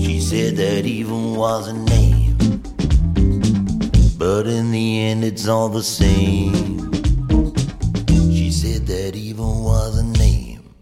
She 0.00 0.20
said 0.20 0.56
that 0.56 0.86
evil 0.86 1.34
was 1.34 1.68
a 1.68 1.74
name, 1.74 2.36
but 4.16 4.46
in 4.46 4.70
the 4.70 5.00
end 5.00 5.24
it's 5.24 5.46
all 5.46 5.68
the 5.68 5.82
same. 5.82 6.52
She 8.08 8.50
said 8.50 8.86
that 8.86 9.14
evil 9.16 9.64
was 9.64 9.98
a 9.98 10.04
name. 10.18 10.74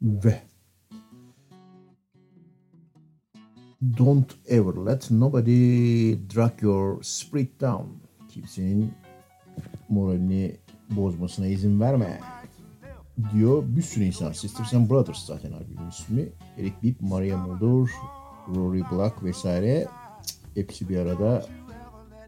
Ve 0.00 0.40
Don't 3.82 4.34
ever 4.48 4.72
let 4.72 5.10
nobody 5.10 6.14
drag 6.14 6.62
your 6.62 7.02
spirit 7.02 7.58
down. 7.58 8.00
Kimsenin 8.28 8.94
moralini 9.88 10.56
bozmasına 10.90 11.46
izin 11.46 11.80
verme. 11.80 12.39
Diyor 13.32 13.62
bir 13.66 13.82
sürü 13.82 14.04
insan. 14.04 14.32
Sisters 14.32 14.74
and 14.74 14.90
Brothers 14.90 15.26
zaten 15.26 15.52
albümün 15.52 15.88
ismi. 15.88 16.28
Eric 16.58 16.74
Bibb, 16.82 17.00
Maria 17.00 17.36
Muldaur, 17.38 17.88
Rory 18.54 18.82
Black 18.90 19.24
vesaire. 19.24 19.86
Hepsi 20.54 20.88
bir 20.88 20.98
arada 20.98 21.46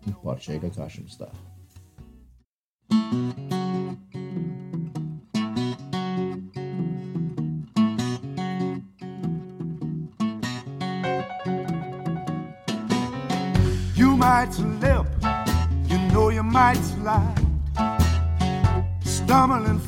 bu 0.07 0.23
parçayla 0.23 0.73
karşımızda. 0.73 1.31
You 13.97 14.17
might 14.17 14.55
slip, 14.55 15.07
you 15.91 15.99
know 16.11 16.35
you 16.35 16.45
might 16.45 16.85
slide. 16.85 17.43
Stumble 19.05 19.71
and 19.71 19.81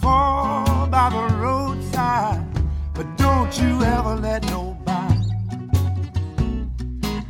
ever 4.15 4.23
let 4.23 4.45
nobody 4.51 5.21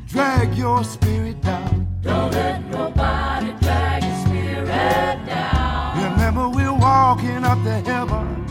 drag 0.07 0.55
your 0.55 0.85
spirit 0.85 1.41
down. 1.41 1.87
Don't 2.03 2.33
let 2.33 2.65
nobody 2.71 3.53
drag 3.61 4.03
your 4.03 4.27
spirit 4.27 5.27
down. 5.27 6.13
Remember, 6.13 6.49
we're 6.49 6.73
walking 6.73 7.45
up 7.45 7.63
to 7.65 7.73
heaven. 7.91 8.45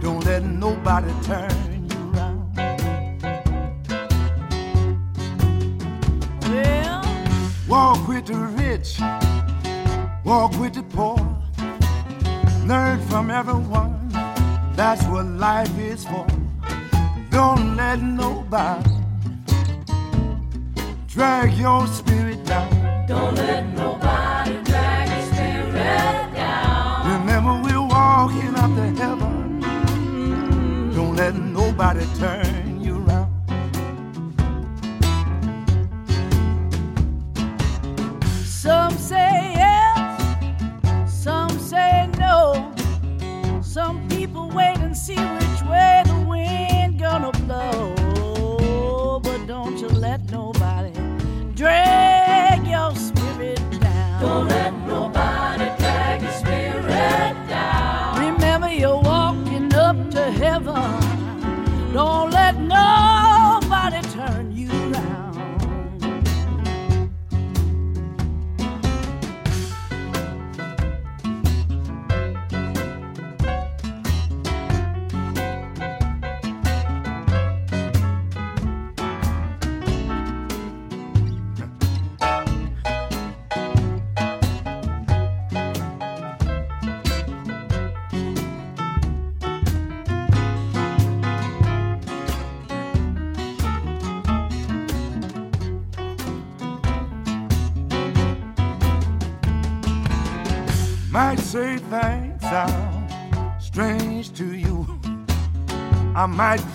Don't 0.00 0.24
let 0.24 0.42
nobody 0.44 1.12
nobody 1.12 1.12
turn 1.22 1.88
you 1.90 2.12
around. 2.12 2.40
Walk 7.68 8.08
with 8.08 8.26
the 8.26 8.36
rich, 8.58 9.00
walk 10.24 10.52
with 10.58 10.74
the 10.74 10.82
poor. 10.82 11.18
Learn 12.66 13.00
from 13.08 13.30
everyone, 13.30 14.08
that's 14.74 15.04
what 15.04 15.26
life 15.26 15.78
is 15.78 16.04
for. 16.04 16.26
Don't 17.34 17.76
let 17.76 18.00
nobody 18.00 18.92
drag 21.08 21.52
your 21.54 21.84
spirit 21.88 22.44
down. 22.46 22.70
don't 23.08 23.34
let 23.34 23.66
nobody 23.74 24.13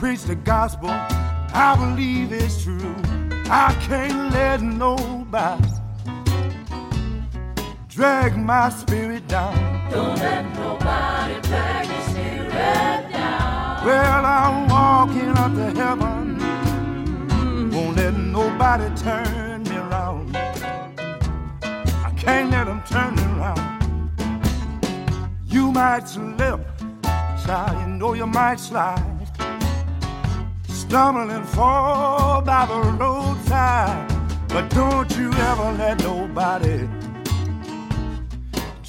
preach 0.10 0.24
the 0.24 0.34
gospel, 0.34 0.90
I 0.90 1.76
believe 1.78 2.34
it's 2.34 2.64
true. 2.64 2.96
I 3.46 3.78
can't 3.88 4.34
let 4.34 4.60
nobody 4.60 5.70
drag 7.88 8.36
my 8.36 8.70
spirit 8.70 9.28
down. 9.28 9.54
Don't 9.92 10.18
let 10.18 10.46
nobody 10.56 11.40
drag 11.42 11.88
your 11.88 12.02
spirit 12.10 13.12
down. 13.12 13.86
Well, 13.86 14.26
I'm 14.26 14.68
walking 14.68 15.30
up 15.44 15.54
to 15.54 15.80
heaven. 15.80 16.40
Mm-hmm. 16.40 17.76
Won't 17.76 17.98
let 17.98 18.16
nobody 18.16 18.90
turn 18.96 19.62
me 19.62 19.78
around. 19.78 20.36
I 22.08 22.12
can't 22.18 22.50
let 22.50 22.66
them 22.66 22.82
turn 22.90 23.14
me 23.14 23.24
around. 23.36 23.62
You 25.46 25.72
might 25.72 26.08
slip, 26.08 26.62
child, 27.46 27.80
you 27.80 27.88
know 27.94 28.14
you 28.16 28.26
might 28.26 28.60
slide. 28.60 29.09
Stumble 30.90 31.30
and 31.30 31.48
fall 31.48 32.42
by 32.42 32.66
the 32.66 32.82
roadside. 32.98 34.10
But 34.48 34.72
don't 34.72 35.16
you 35.16 35.32
ever 35.32 35.72
let 35.74 36.00
nobody 36.00 36.90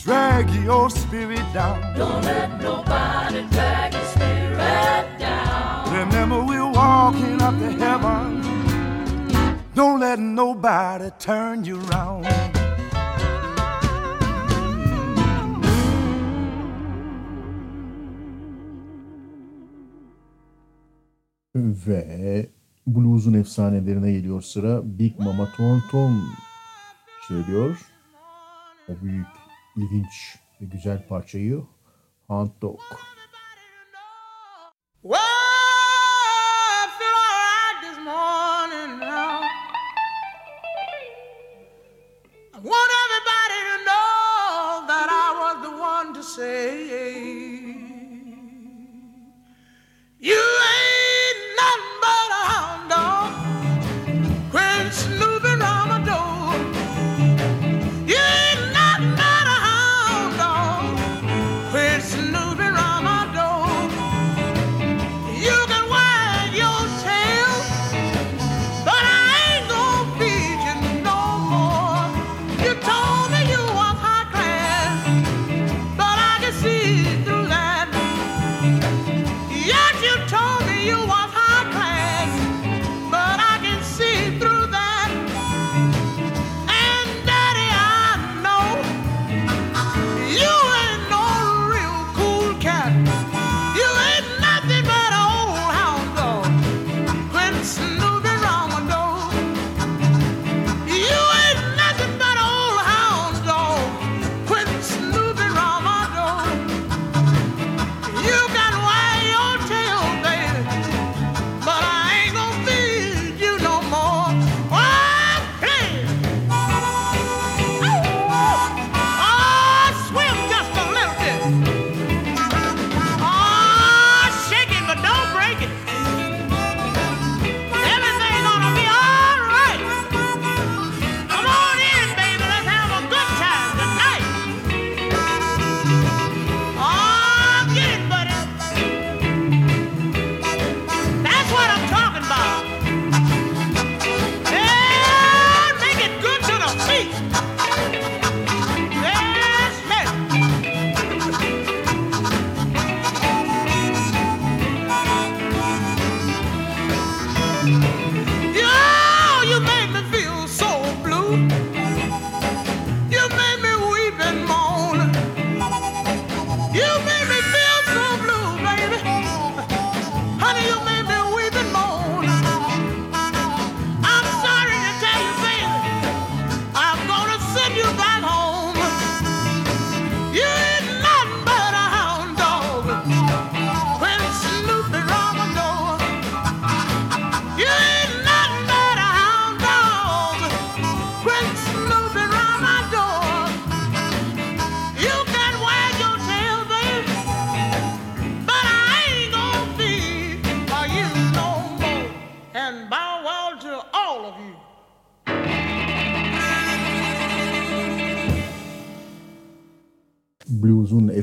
drag 0.02 0.48
your 0.64 0.88
spirit 0.88 1.44
down. 1.52 1.94
Don't 1.98 2.24
let 2.24 2.58
nobody 2.58 3.46
drag 3.50 3.92
your 3.92 4.04
spirit 4.04 5.18
down. 5.18 5.94
Remember, 5.94 6.42
we're 6.42 6.72
walking 6.72 7.42
up 7.42 7.58
to 7.58 7.70
heaven. 7.70 8.40
Don't 9.74 10.00
let 10.00 10.18
nobody 10.18 11.10
turn 11.18 11.64
you 11.64 11.82
around. 11.90 12.49
Ve 21.54 22.50
blues'un 22.86 23.34
efsanelerine 23.34 24.12
geliyor 24.12 24.42
sıra. 24.42 24.98
Big 24.98 25.18
Mama 25.18 25.52
Thornton 25.56 26.22
söylüyor. 27.28 27.78
O 28.88 28.92
büyük, 29.02 29.26
ilginç 29.76 30.38
ve 30.60 30.66
güzel 30.66 31.06
parçayı 31.08 31.62
Hound 32.28 32.50
Dog. 32.62 32.80
Well, 35.02 35.39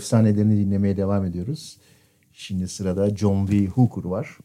efsanelerini 0.08 0.58
dinlemeye 0.58 0.98
devam 0.98 1.26
ediyoruz. 1.26 1.78
Şimdi 2.34 2.68
sırada 2.68 3.16
John 3.16 3.48
V. 3.48 3.66
Hooker 3.66 4.04
var. 4.04 4.38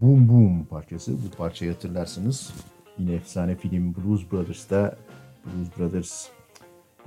Boom 0.00 0.28
Boom 0.28 0.64
parçası. 0.64 1.12
Bu 1.12 1.36
parçayı 1.36 1.72
hatırlarsınız. 1.72 2.52
Yine 2.98 3.12
efsane 3.12 3.56
film 3.56 3.94
Blues 3.94 4.22
Brothers'ta 4.32 4.96
Blues 5.44 5.68
Brothers 5.78 6.26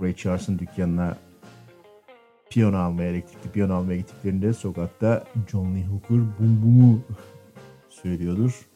Ray 0.02 0.16
Charles'ın 0.16 0.60
dükkanına 0.60 1.18
piyano 2.50 2.78
almaya, 2.78 3.10
elektrikli 3.10 3.52
piyano 3.52 3.74
almaya 3.74 3.98
gittiklerinde 3.98 4.54
sokakta 4.54 5.24
John 5.52 5.76
Lee 5.76 5.86
Hooker 5.86 6.18
Boom 6.18 6.62
Boom'u 6.64 7.02
söylüyordur. 7.90 8.70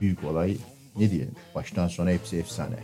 Büyük 0.00 0.24
olay. 0.24 0.56
Ne 0.96 1.10
diyelim? 1.10 1.34
Baştan 1.54 1.88
sona 1.88 2.10
hepsi 2.10 2.36
efsane. 2.36 2.76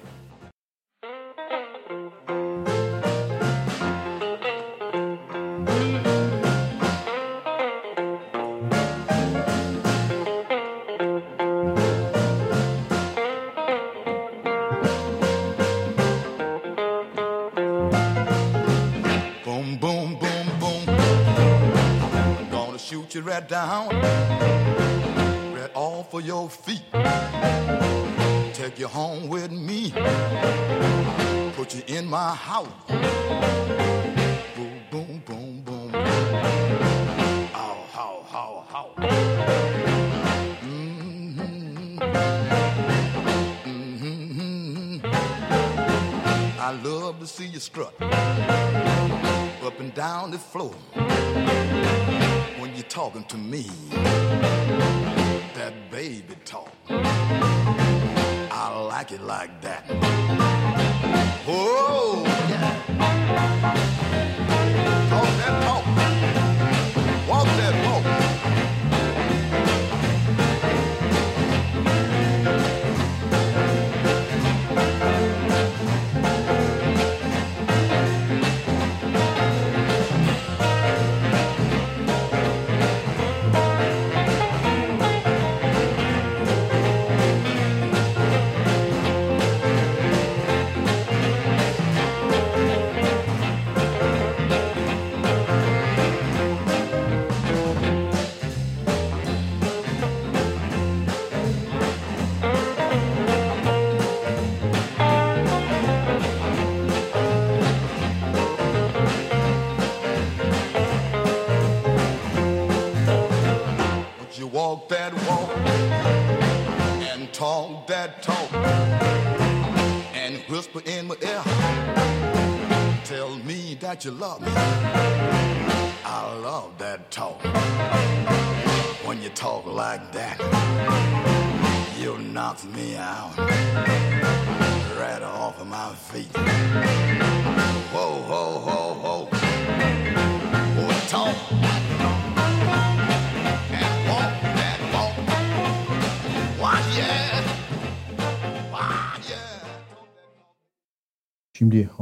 That 123.98 124.04
you 124.04 124.12
love 124.12 124.40
me. 124.40 124.77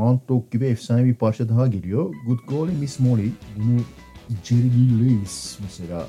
Hound 0.06 0.20
Dog 0.28 0.52
gibi 0.52 0.66
efsane 0.66 1.04
bir 1.04 1.14
parça 1.14 1.48
daha 1.48 1.66
geliyor. 1.66 2.14
Good 2.26 2.38
Golly 2.48 2.72
Miss 2.72 3.00
Molly. 3.00 3.30
Bunu 3.56 3.80
Jerry 4.44 5.00
Lewis 5.00 5.58
mesela 5.62 6.06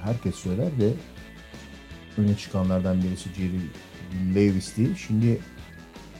herkes 0.00 0.34
söyler 0.34 0.80
de 0.80 0.92
öne 2.18 2.36
çıkanlardan 2.36 3.02
birisi 3.02 3.28
Jerry 3.34 3.60
Lewis'ti. 4.34 4.90
Şimdi 5.06 5.26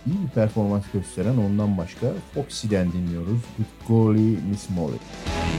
iyi 0.07 0.17
bir 0.25 0.29
performans 0.35 0.85
gösteren 0.93 1.37
ondan 1.37 1.79
başka 1.79 2.07
Foxy'den 2.35 2.93
dinliyoruz. 2.93 3.41
Good 3.59 3.89
Golly 3.89 4.39
Miss 4.51 4.71
Molly. 4.71 4.99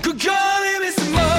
Good 0.04 0.22
golly, 0.22 0.80
Miss 0.88 1.10
Molly, 1.10 1.37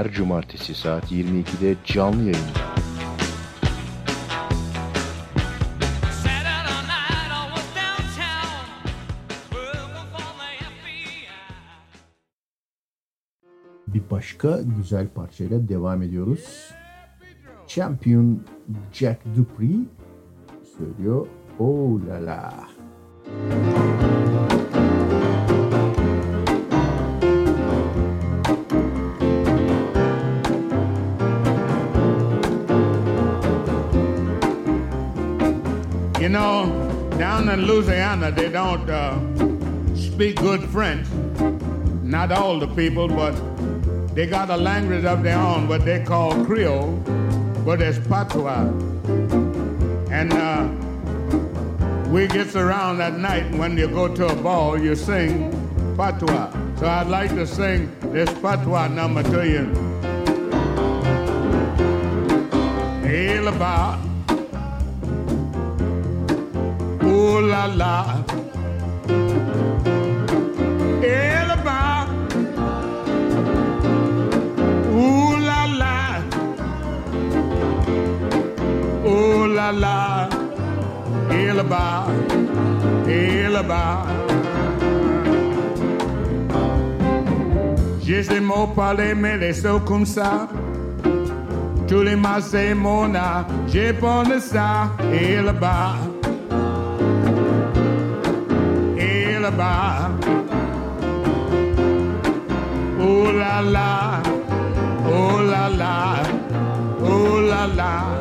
her 0.00 0.12
cumartesi 0.12 0.74
saat 0.74 1.12
22'de 1.12 1.76
canlı 1.84 2.20
yayında. 2.20 2.60
Bir 13.86 14.02
başka 14.10 14.60
güzel 14.76 15.08
parçayla 15.08 15.68
devam 15.68 16.02
ediyoruz. 16.02 16.70
Champion 17.66 18.42
Jack 18.92 19.20
Dupree 19.36 19.86
söylüyor. 20.78 21.26
Oh 21.58 22.00
la 22.08 22.26
la. 22.26 22.49
Speak 40.20 40.36
good 40.36 40.62
French. 40.68 41.08
Not 42.02 42.30
all 42.30 42.58
the 42.58 42.66
people, 42.66 43.08
but 43.08 43.32
they 44.14 44.26
got 44.26 44.50
a 44.50 44.56
language 44.58 45.06
of 45.06 45.22
their 45.22 45.38
own, 45.38 45.66
what 45.66 45.86
they 45.86 46.04
call 46.04 46.44
Creole, 46.44 46.92
but 47.64 47.80
it's 47.80 47.98
patois. 48.06 48.68
And 50.10 50.30
uh, 50.34 50.68
we 52.10 52.26
gets 52.26 52.54
around 52.54 53.00
at 53.00 53.18
night 53.18 53.50
when 53.52 53.78
you 53.78 53.88
go 53.88 54.14
to 54.14 54.26
a 54.26 54.36
ball, 54.36 54.78
you 54.78 54.94
sing 54.94 55.48
patois. 55.96 56.52
So 56.76 56.86
I'd 56.86 57.06
like 57.06 57.30
to 57.30 57.46
sing 57.46 57.90
this 58.12 58.28
patois 58.40 58.88
number 58.88 59.22
to 59.22 59.48
you. 59.48 59.64
Hey, 63.08 63.38
about 63.38 63.98
Ooh 67.02 67.40
la 67.40 67.64
la. 67.64 68.19
La 79.72 79.78
la. 79.78 80.28
Elba. 81.30 82.06
Elba. 83.08 84.06
J'ai 88.02 88.22
ces 88.22 88.40
mots 88.40 88.66
parlés, 88.74 89.14
mais 89.14 89.36
les 89.38 89.52
sauts 89.52 89.80
comme 89.80 90.06
ça. 90.06 90.48
Tous 91.86 92.02
les 92.02 92.16
matins, 92.16 92.40
c'est 92.50 92.74
mon 92.74 93.14
art. 93.14 93.46
J'ai 93.68 93.92
pas 93.92 94.24
de 94.24 94.38
ça. 94.40 94.90
Elba. 95.12 95.94
Elba. 98.98 100.10
Oh 103.02 103.32
la 103.32 103.62
la, 103.62 104.20
oh 105.06 105.40
la 105.50 105.68
la, 105.70 105.94
oh 107.02 107.40
la 107.40 107.66
la. 107.74 108.19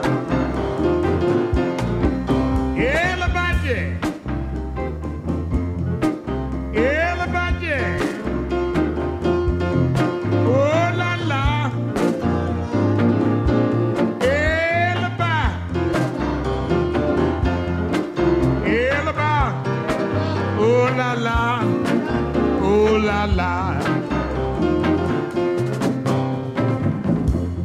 la 23.01 23.27
la. 23.27 23.79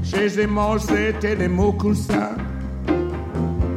Je 0.02 0.16
les 0.16 0.48
c'était 0.78 1.36
des 1.36 1.48
mots 1.48 1.72
comme 1.72 1.94
ça. 1.94 2.32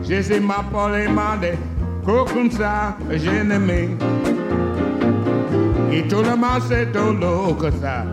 Je 0.04 0.10
les 0.10 0.34
ai 0.34 0.40
m'appelés, 0.40 1.08
m'a 1.08 1.38
des 1.38 1.58
comme 2.06 2.52
ça. 2.52 2.98
J'ai 3.12 3.40
aimé. 3.40 3.90
Et 5.92 6.04
tout 6.08 6.22
le 6.22 6.36
monde, 6.36 6.62
c'est 6.70 6.92
tout 6.92 7.14
l'eau 7.20 7.54
que 7.54 7.72
ça. 7.72 8.06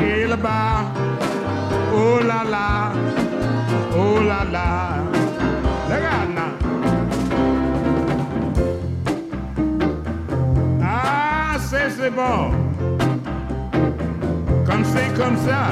Et 0.00 0.26
là-bas, 0.26 0.84
oh 1.94 2.18
là 2.24 2.44
là, 2.50 2.92
oh 3.96 4.20
là 4.22 4.44
là. 4.50 4.91
Bon. 12.14 12.50
Comme 14.66 14.84
c'est 14.84 15.12
comme 15.16 15.36
ça. 15.36 15.68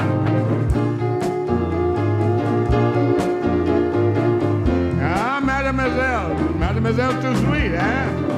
Ah, 5.03 5.39
mademoiselle, 5.41 6.35
mademoiselle 6.59 7.15
too 7.21 7.35
sweet, 7.35 7.75
hein? 7.75 8.30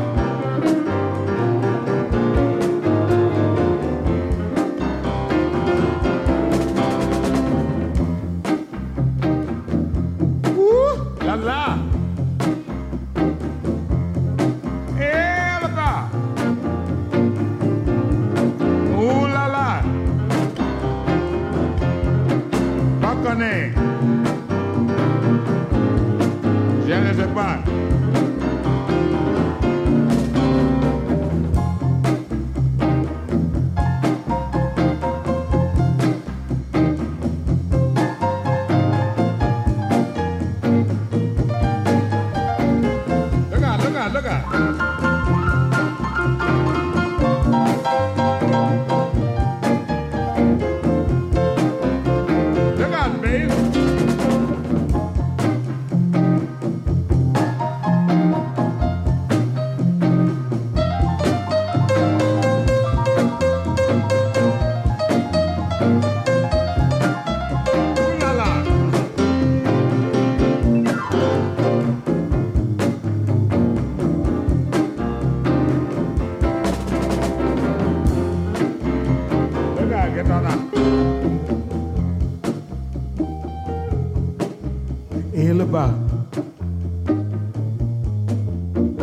Et 85.73 85.75
là-bas. 85.75 85.93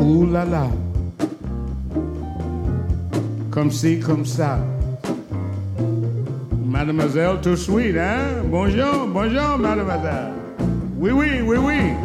Ouh 0.01 0.27
là 0.27 0.45
là. 0.45 0.69
Comme 3.51 3.71
ci, 3.71 3.99
comme 3.99 4.25
ça. 4.25 4.59
Mademoiselle, 6.65 7.41
too 7.43 7.57
sweet, 7.57 7.97
hein? 7.97 8.45
Bonjour, 8.51 9.09
bonjour, 9.09 9.59
mademoiselle. 9.59 10.33
Oui, 10.97 11.11
oui, 11.11 11.43
oui, 11.43 11.59
oui. 11.59 11.97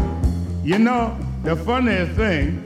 You 0.63 0.79
know, 0.79 1.11
the 1.43 1.55
funniest 1.55 2.13
thing, 2.13 2.63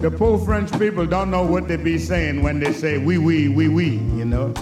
the 0.00 0.10
poor 0.10 0.38
French 0.38 0.70
people 0.78 1.06
don't 1.06 1.30
know 1.30 1.42
what 1.42 1.66
they 1.66 1.76
be 1.76 1.98
saying 1.98 2.42
when 2.42 2.60
they 2.60 2.72
say 2.72 2.98
oui, 2.98 3.18
oui, 3.18 3.48
oui, 3.48 3.68
oui, 3.68 4.00
you 4.16 4.24
know. 4.24 4.52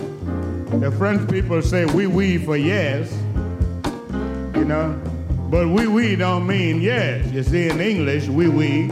The 0.81 0.91
French 0.93 1.29
people 1.29 1.61
say 1.61 1.85
oui, 1.85 2.07
oui 2.07 2.39
for 2.39 2.57
yes, 2.57 3.13
you 4.55 4.65
know. 4.65 4.99
But 5.49 5.69
oui, 5.69 5.87
oui 5.87 6.17
don't 6.17 6.47
mean 6.47 6.81
yes. 6.81 7.31
You 7.33 7.43
see, 7.43 7.69
in 7.69 7.81
English, 7.81 8.27
oui, 8.27 8.49
oui. 8.49 8.91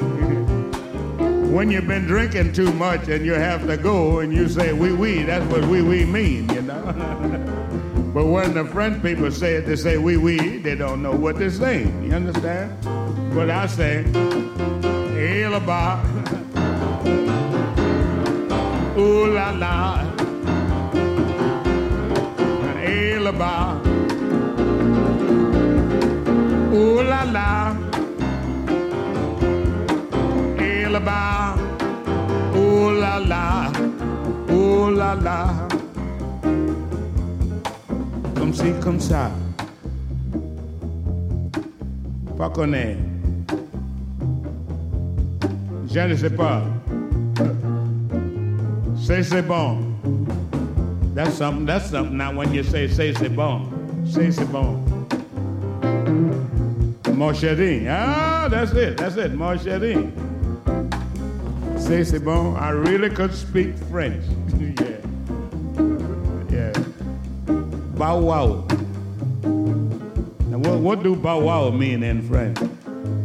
when 1.54 1.70
you've 1.70 1.86
been 1.86 2.04
drinking 2.04 2.52
too 2.52 2.72
much 2.72 3.06
and 3.06 3.24
you 3.24 3.32
have 3.32 3.64
to 3.68 3.76
go 3.76 4.18
and 4.18 4.32
you 4.32 4.48
say 4.48 4.72
wee 4.72 4.92
wee, 4.92 5.22
that's 5.22 5.46
what 5.52 5.64
wee 5.66 5.82
wee 5.82 6.04
mean, 6.04 6.52
you 6.52 6.62
know. 6.62 6.82
but 8.12 8.26
when 8.26 8.54
the 8.54 8.64
French 8.64 9.00
people 9.04 9.30
say 9.30 9.54
it, 9.54 9.64
they 9.64 9.76
say 9.76 9.96
wee 9.96 10.16
wee, 10.16 10.58
they 10.58 10.74
don't 10.74 11.00
know 11.00 11.14
what 11.14 11.38
they're 11.38 11.50
saying. 11.50 12.02
You 12.02 12.14
understand? 12.14 12.76
But 13.32 13.50
I 13.50 13.68
say, 13.68 14.02
hey 15.14 15.46
la 15.46 15.58
ooh 18.98 19.32
la 19.32 19.50
la 19.50 20.04
ba, 31.04 31.54
ooh 32.56 32.90
la 33.00 33.18
la, 33.18 33.70
ooh 34.50 34.90
la 34.90 35.14
la. 35.14 35.38
Comme 38.34 38.52
ci, 38.52 38.72
comme 38.80 39.00
ça. 39.00 39.30
Pas 42.38 42.50
connaît. 42.50 42.96
Je 45.92 46.00
ne 46.00 46.16
sais 46.16 46.30
pas. 46.30 46.62
Say 48.96 49.22
c'est 49.22 49.42
bon. 49.42 49.78
That's 51.14 51.34
something, 51.34 51.66
that's 51.66 51.90
something. 51.90 52.16
Now 52.16 52.32
when 52.32 52.52
you 52.52 52.62
say 52.64 52.88
say 52.88 53.12
c'est 53.12 53.28
bon, 53.28 53.68
say 54.04 54.30
c'est 54.30 54.50
bon. 54.50 54.93
Mon. 57.32 57.86
Ah, 57.88 58.48
that's 58.50 58.72
it, 58.72 58.98
that's 58.98 59.16
it, 59.16 59.32
mon. 59.32 59.58
Say 61.78 62.04
c'est 62.04 62.18
bon. 62.18 62.54
I 62.56 62.70
really 62.70 63.08
could 63.08 63.32
speak 63.34 63.74
French. 63.90 64.22
yeah. 64.58 64.98
Yeah. 66.50 66.72
Bow 67.96 68.20
wow. 68.20 68.66
Now 70.50 70.58
what, 70.58 70.80
what 70.80 71.02
do 71.02 71.16
bow 71.16 71.40
wow 71.40 71.70
mean 71.70 72.02
in 72.02 72.20
French? 72.28 72.58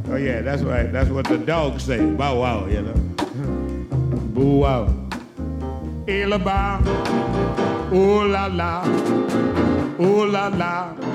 Oh 0.10 0.16
yeah, 0.16 0.42
that's 0.42 0.62
right. 0.62 0.90
That's 0.94 1.10
what 1.10 1.28
the 1.28 1.38
dogs 1.38 1.84
say. 1.84 2.00
Bow 2.00 2.40
wow, 2.40 2.68
you 2.68 2.82
know. 2.82 2.94
Boo 4.34 4.60
wow. 4.60 4.88
Et 6.08 6.26
la 6.26 6.38
ba. 6.38 6.80
Ooh 7.94 8.28
la 8.28 8.48
la. 8.48 8.86
Ooh 10.00 10.26
la 10.26 10.48
la. 10.48 11.09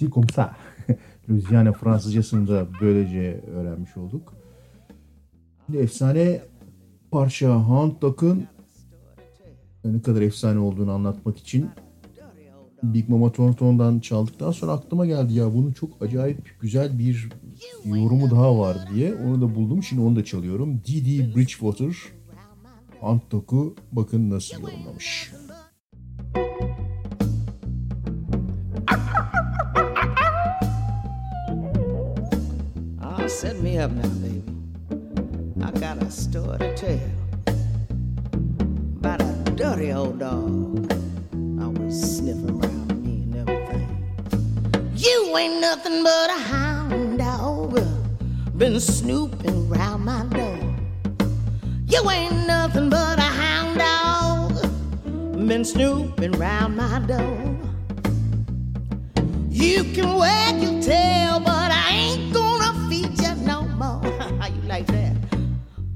Komsi 0.00 0.10
komsa. 0.10 0.56
Louisiana 1.30 1.72
Fransızcasını 1.72 2.48
da 2.48 2.66
böylece 2.80 3.40
öğrenmiş 3.54 3.96
olduk. 3.96 4.34
Efsane 5.74 6.42
parça 7.10 7.54
Hound 7.54 8.02
Dog'ın 8.02 8.46
ne 9.84 10.02
kadar 10.02 10.22
efsane 10.22 10.58
olduğunu 10.58 10.92
anlatmak 10.92 11.38
için 11.38 11.70
Big 12.82 13.08
Mama 13.08 13.32
Thornton'dan 13.32 14.00
çaldıktan 14.00 14.50
sonra 14.50 14.72
aklıma 14.72 15.06
geldi 15.06 15.34
ya 15.34 15.54
bunun 15.54 15.72
çok 15.72 16.02
acayip 16.02 16.56
güzel 16.60 16.98
bir 16.98 17.28
yorumu 17.84 18.30
daha 18.30 18.58
var 18.58 18.76
diye. 18.94 19.14
Onu 19.14 19.40
da 19.40 19.54
buldum. 19.54 19.82
Şimdi 19.82 20.02
onu 20.02 20.16
da 20.16 20.24
çalıyorum. 20.24 20.80
Didi 20.86 21.36
Bridgewater 21.36 21.96
Dog'u 23.30 23.74
bakın 23.92 24.30
nasıl 24.30 24.62
yorumlamış. 24.62 25.32
Set 33.30 33.56
me 33.60 33.78
up 33.78 33.92
now, 33.92 34.08
baby. 34.08 34.42
I 35.62 35.70
got 35.78 36.02
a 36.02 36.10
story 36.10 36.58
to 36.58 36.76
tell 36.76 37.54
about 38.98 39.22
a 39.22 39.32
dirty 39.54 39.92
old 39.92 40.18
dog. 40.18 40.92
Always 41.62 42.16
sniffing 42.16 42.50
around 42.50 43.04
me 43.04 43.22
and 43.22 43.36
everything. 43.36 44.92
You 44.96 45.36
ain't 45.38 45.60
nothing 45.60 46.02
but 46.02 46.30
a 46.30 46.40
hound 46.40 47.18
dog. 47.18 47.80
Been 48.58 48.80
snooping 48.80 49.72
around 49.72 50.04
my 50.04 50.24
door. 50.24 50.58
You 51.86 52.10
ain't 52.10 52.46
nothing 52.48 52.90
but 52.90 53.18
a 53.18 53.30
hound 53.42 53.78
dog. 53.78 55.46
Been 55.46 55.64
snooping 55.64 56.34
around 56.36 56.76
my 56.76 56.98
door. 57.06 57.56
You 59.50 59.84
can 59.94 60.16
wag 60.16 60.60
your 60.60 60.82
tail, 60.82 61.38
but 61.40 61.70
I 61.70 61.88
ain't 61.90 62.32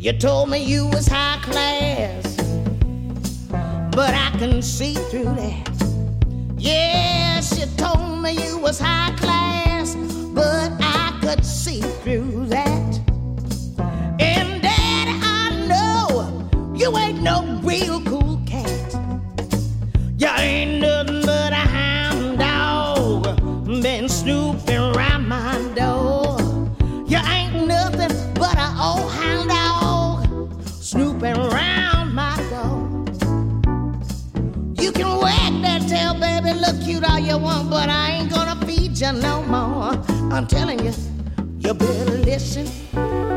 You 0.04 0.12
told 0.12 0.50
me 0.50 0.62
you 0.62 0.86
was 0.88 1.08
high 1.08 1.38
class, 1.40 2.36
but 3.90 4.12
I 4.12 4.36
can 4.38 4.60
see 4.60 4.92
through 4.92 5.34
that. 5.36 5.66
Yes, 6.58 7.58
you 7.58 7.64
told 7.78 8.20
me 8.20 8.32
you 8.32 8.58
was 8.58 8.78
high 8.78 9.14
class, 9.16 9.94
but 10.34 10.72
I 10.78 11.18
could 11.22 11.42
see 11.42 11.80
through 11.80 12.48
that. 12.48 12.83
All 37.04 37.18
you 37.18 37.38
want, 37.38 37.70
but 37.70 37.88
I 37.88 38.12
ain't 38.12 38.30
gonna 38.30 38.56
feed 38.66 38.98
you 38.98 39.12
no 39.12 39.42
more. 39.42 39.92
I'm 40.32 40.46
telling 40.46 40.84
you, 40.84 40.92
you 41.58 41.74
better 41.74 42.18
listen. 42.18 43.33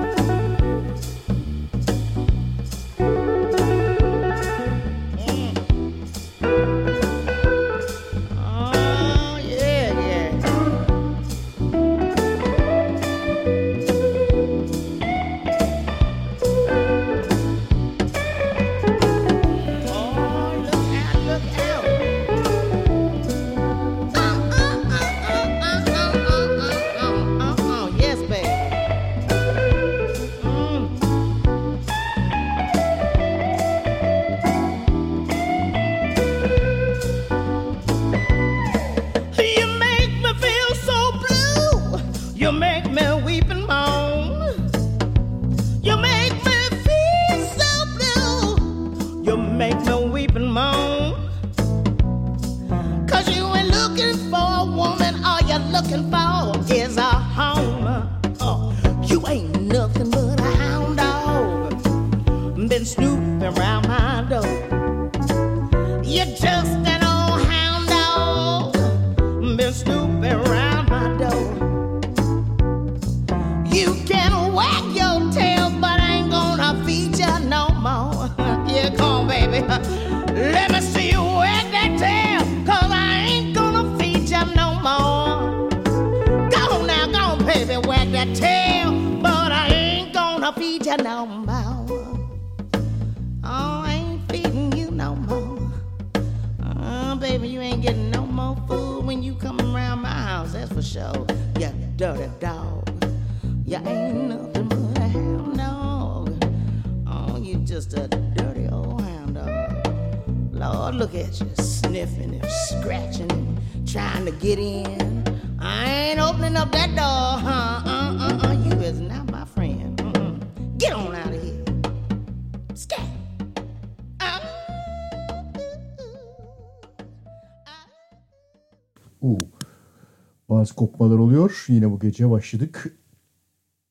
Gece 132.07 132.29
başladık. 132.31 132.97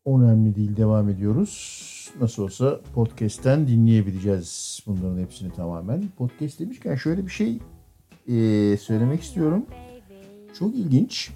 Önemli 0.06 0.54
değil 0.56 0.76
devam 0.76 1.08
ediyoruz. 1.08 1.52
Nasıl 2.20 2.42
olsa 2.42 2.80
podcast'ten 2.94 3.66
dinleyebileceğiz 3.68 4.80
bunların 4.86 5.18
hepsini 5.22 5.52
tamamen. 5.52 6.04
Podcast 6.16 6.60
demişken 6.60 6.94
şöyle 6.94 7.26
bir 7.26 7.30
şey 7.30 7.58
eee, 8.26 8.76
söylemek 8.76 9.22
istiyorum. 9.22 9.66
Çok 10.58 10.74
ilginç. 10.74 11.30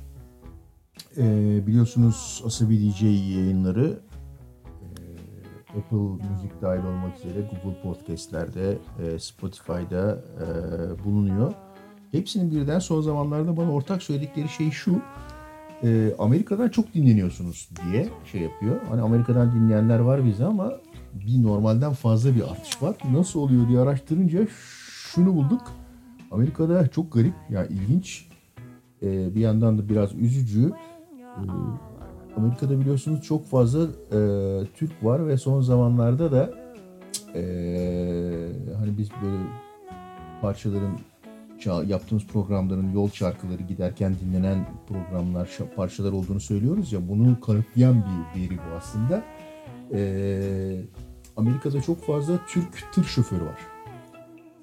Eee, 1.17 1.63
biliyorsunuz 1.67 2.43
Asabi 2.47 2.79
DJ 2.79 3.03
yayınları 3.03 3.99
eee, 4.83 5.79
Apple 5.79 6.29
Müzik 6.33 6.63
dahil 6.63 6.85
olmak 6.85 7.19
üzere 7.19 7.51
Google 7.65 7.83
Podcast'lerde, 7.83 8.79
eee, 9.03 9.19
Spotify'da 9.19 10.25
eee, 10.41 11.05
bulunuyor. 11.05 11.53
Hepsinin 12.13 12.51
birden 12.51 12.79
son 12.79 13.01
zamanlarda 13.01 13.57
bana 13.57 13.73
ortak 13.73 14.03
söyledikleri 14.03 14.49
şey 14.49 14.71
şu. 14.71 15.03
E, 15.85 16.13
Amerika'dan 16.19 16.69
çok 16.69 16.95
dinleniyorsunuz 16.95 17.69
diye 17.85 18.09
şey 18.33 18.41
yapıyor. 18.41 18.77
Hani 18.89 19.01
Amerika'dan 19.01 19.53
dinleyenler 19.53 19.99
var 19.99 20.25
bize 20.25 20.45
ama 20.45 20.73
bir 21.15 21.43
normalden 21.43 21.93
fazla 21.93 22.35
bir 22.35 22.43
artış 22.51 22.83
var. 22.83 22.97
Nasıl 23.13 23.41
oluyor 23.41 23.69
diye 23.69 23.79
araştırınca 23.81 24.47
şunu 25.15 25.35
bulduk. 25.35 25.63
Amerika'da 26.31 26.89
çok 26.89 27.13
garip, 27.13 27.35
ya 27.51 27.67
ilginç. 27.67 28.29
e, 29.03 29.35
bir 29.35 29.41
yandan 29.41 29.79
da 29.79 29.89
biraz 29.89 30.15
üzücü. 30.15 30.73
E, 31.21 31.43
Amerika'da 32.37 32.81
biliyorsunuz 32.81 33.23
çok 33.23 33.47
fazla 33.47 33.83
e, 33.85 34.19
Türk 34.77 35.05
var 35.05 35.27
ve 35.29 35.37
son 35.37 35.61
zamanlarda 35.61 36.33
da 36.33 36.51
e, 37.35 37.43
hani 38.79 38.99
biz 38.99 39.09
böyle 39.25 39.37
parçaların 40.43 40.93
ça- 40.93 41.10
yaptığımız 41.67 42.27
programların 42.27 42.93
yol 42.93 43.11
şarkıları 43.11 43.63
giderken 43.63 44.17
dinlenen 44.21 44.69
programlar, 44.89 45.49
parçalar 45.77 46.13
olduğunu 46.13 46.41
söylüyoruz 46.41 46.93
ya 46.93 47.09
bunu 47.09 47.41
kanıtlayan 47.41 48.05
bir 48.05 48.41
veri 48.41 48.59
bu 48.59 48.77
aslında. 48.77 49.23
Ee, 49.93 50.81
Amerika'da 51.37 51.83
çok 51.83 52.05
fazla 52.07 52.41
Türk 52.49 52.93
tır 52.93 53.05
şoförü 53.05 53.45
var. 53.45 53.59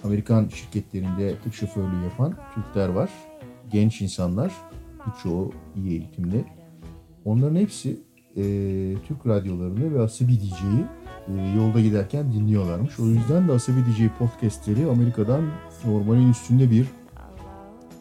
Amerikan 0.04 0.48
şirketlerinde 0.48 1.36
tır 1.44 1.52
şoförlüğü 1.52 2.04
yapan 2.04 2.34
Türkler 2.56 2.90
var. 2.90 3.10
Genç 3.72 4.02
insanlar, 4.02 4.54
birçoğu 5.08 5.54
iyi 5.76 5.90
eğitimli. 5.90 6.46
Onların 7.26 7.56
hepsi 7.56 8.00
e, 8.36 8.44
Türk 9.08 9.28
radyolarını 9.28 10.00
ve 10.00 10.04
e, 10.04 10.88
yolda 11.56 11.82
giderken 11.82 12.34
dinliyorlarmış. 12.34 13.00
O 13.00 13.06
yüzden 13.06 13.48
de 13.48 13.52
Asabi 13.52 13.78
DJ 13.86 14.08
podcastleri 14.20 14.90
Amerika'dan 14.90 15.42
normalin 15.86 16.32
üstünde 16.32 16.72
bir 16.72 16.88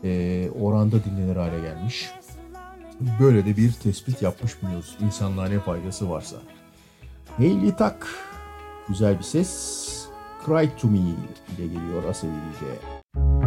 e, 0.05 0.51
oranda 0.61 1.05
dinlenir 1.05 1.37
hale 1.37 1.61
gelmiş. 1.61 2.11
Böyle 3.21 3.47
de 3.47 3.57
bir 3.57 3.73
tespit 3.73 4.23
yapmış 4.23 4.63
biliyoruz. 4.63 4.97
İnsanlığa 5.01 5.49
ne 5.49 5.59
faydası 5.59 6.11
varsa. 6.11 6.37
Hayley 7.37 7.77
Tak, 7.77 8.07
güzel 8.89 9.19
bir 9.19 9.25
ses. 9.25 9.87
Cry 10.47 10.71
To 10.81 10.89
Me 10.89 10.99
ile 10.99 11.67
geliyor 11.67 12.05
Asabi 12.05 12.31
DJ. 12.31 13.46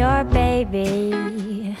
Your 0.00 0.24
baby 0.24 1.76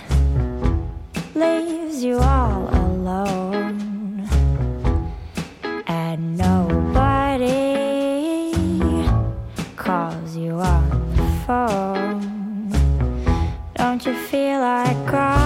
leaves 1.34 2.04
you 2.04 2.18
all 2.18 2.68
alone. 2.68 4.28
And 5.86 6.36
nobody 6.36 7.48
calls 9.74 10.36
you 10.36 10.52
on 10.52 11.16
the 11.16 11.28
phone. 11.46 12.20
Don't 13.74 14.04
you 14.04 14.14
feel 14.28 14.60
like 14.60 14.98
crying 15.06 15.39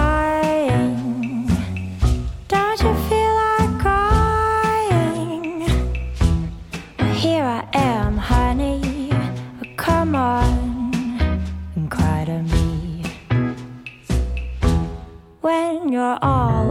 you're 16.04 16.18
all 16.20 16.63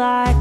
you 0.00 0.39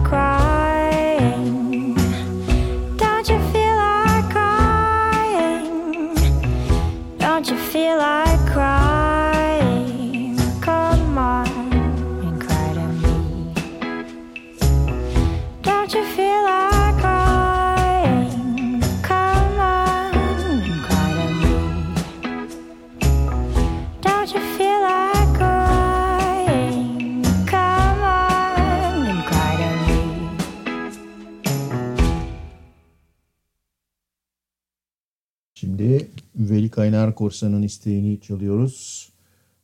Kaynar 37.00 37.16
Korsan'ın 37.16 37.62
isteğini 37.62 38.22
çalıyoruz. 38.22 39.10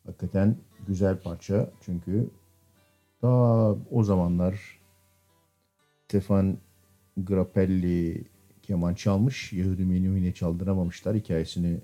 Hakikaten 0.06 0.57
güzel 0.88 1.20
parça 1.22 1.72
çünkü 1.82 2.30
Daha 3.22 3.76
o 3.91 4.03
zamanlar 4.03 4.80
Stefan 6.07 6.57
Grappelli 7.18 8.26
keman 8.64 8.94
çalmış. 8.94 9.53
Yehudi 9.53 9.86
Menuhin'e 9.86 10.34
çaldıramamışlar. 10.34 11.16
Hikayesini 11.16 11.82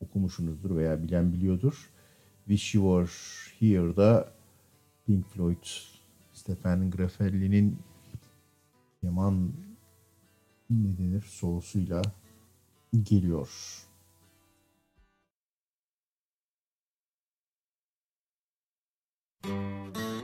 okumuşsunuzdur 0.00 0.76
veya 0.76 1.02
bilen 1.02 1.32
biliyordur. 1.32 1.90
Wish 2.48 2.74
You 2.74 3.06
Were 3.06 3.12
Here'da 3.58 4.32
Pink 5.06 5.26
Floyd 5.26 5.66
Stefan 6.32 6.90
Grappelli'nin 6.90 7.78
keman 9.00 9.52
ne 10.70 10.98
denir 10.98 11.22
solosuyla 11.22 12.02
geliyor. 13.02 13.83
Música 19.44 20.23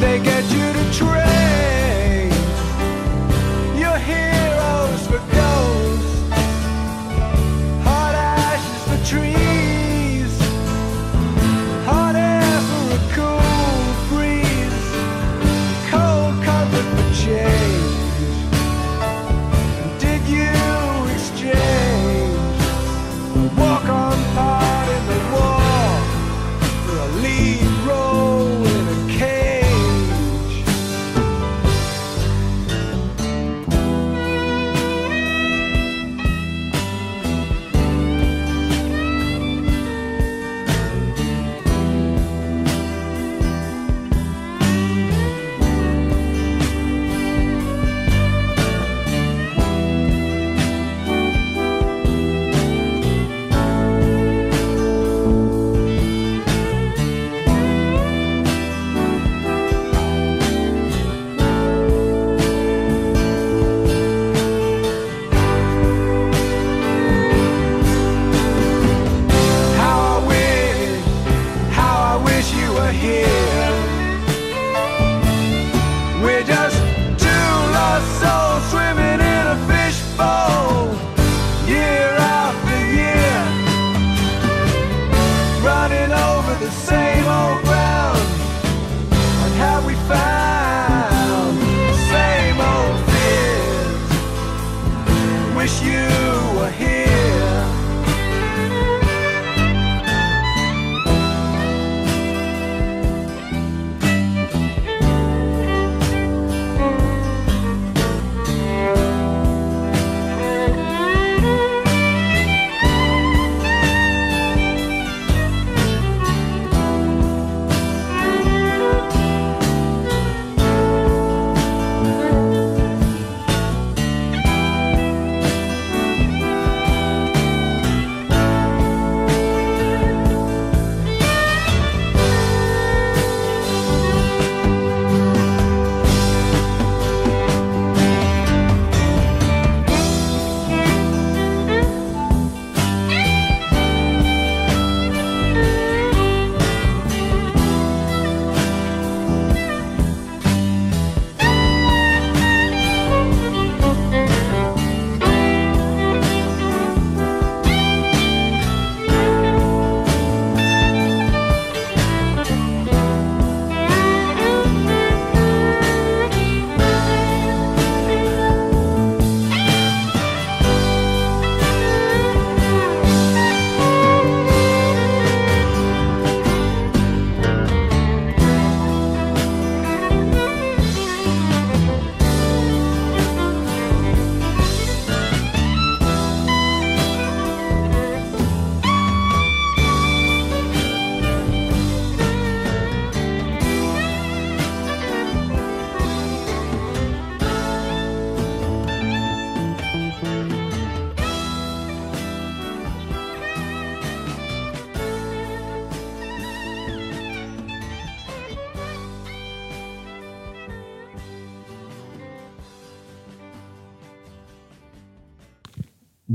They 0.00 0.18
get 0.18 0.44
you 0.52 0.55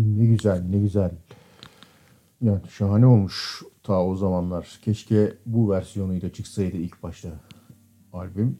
Ne 0.05 0.25
güzel, 0.25 0.63
ne 0.69 0.79
güzel. 0.79 1.11
Yani 2.41 2.61
şahane 2.69 3.05
olmuş 3.05 3.63
ta 3.83 4.05
o 4.05 4.15
zamanlar. 4.15 4.79
Keşke 4.81 5.33
bu 5.45 5.69
versiyonuyla 5.69 6.33
çıksaydı 6.33 6.77
ilk 6.77 7.03
başta 7.03 7.29
albüm. 8.13 8.59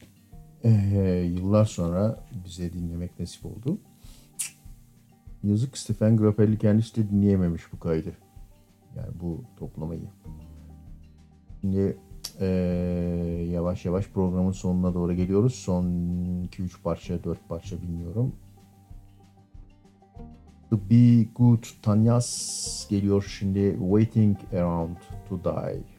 Ee, 0.64 0.70
yıllar 1.36 1.66
sonra 1.66 2.24
bize 2.46 2.74
dinlemek 2.74 3.20
nasip 3.20 3.46
oldu. 3.46 3.78
Yazık 5.44 5.78
Stefan 5.78 6.18
Grappelli 6.18 6.58
kendisi 6.58 6.96
de 6.96 7.10
dinleyememiş 7.10 7.74
bu 7.74 7.80
kaydı. 7.80 8.12
Yani 8.96 9.10
bu 9.22 9.44
toplamayı. 9.58 10.10
Şimdi 11.62 11.98
ee, 12.40 13.48
yavaş 13.52 13.86
yavaş 13.86 14.08
programın 14.08 14.52
sonuna 14.52 14.94
doğru 14.94 15.14
geliyoruz. 15.14 15.56
Son 15.56 15.86
2-3 15.86 16.82
parça, 16.84 17.24
4 17.24 17.50
parça 17.50 17.82
bilmiyorum. 17.82 18.36
The 20.72 20.78
Be 20.90 21.28
Good 21.36 21.64
Tanyas 21.82 22.88
geliyor 22.90 23.36
şimdi 23.40 23.78
Waiting 23.80 24.38
Around 24.54 24.98
to 25.30 25.40
Die. 25.44 25.91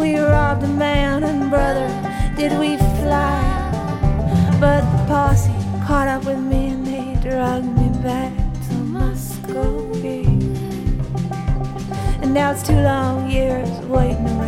we 0.00 0.18
robbed 0.18 0.62
a 0.62 0.66
man, 0.66 1.22
and 1.24 1.50
brother, 1.50 1.88
did 2.34 2.58
we 2.58 2.78
fly? 2.78 3.38
But 4.58 4.80
the 4.80 5.04
posse 5.06 5.52
caught 5.86 6.08
up 6.08 6.24
with 6.24 6.38
me 6.38 6.68
and 6.68 6.86
they 6.86 7.18
dragged 7.20 7.66
me 7.66 7.90
back 8.02 8.32
to 8.66 8.74
Muskogee. 8.94 10.24
And 12.22 12.32
now 12.32 12.52
it's 12.52 12.62
two 12.62 12.80
long 12.80 13.30
years 13.30 13.68
waiting. 13.86 14.39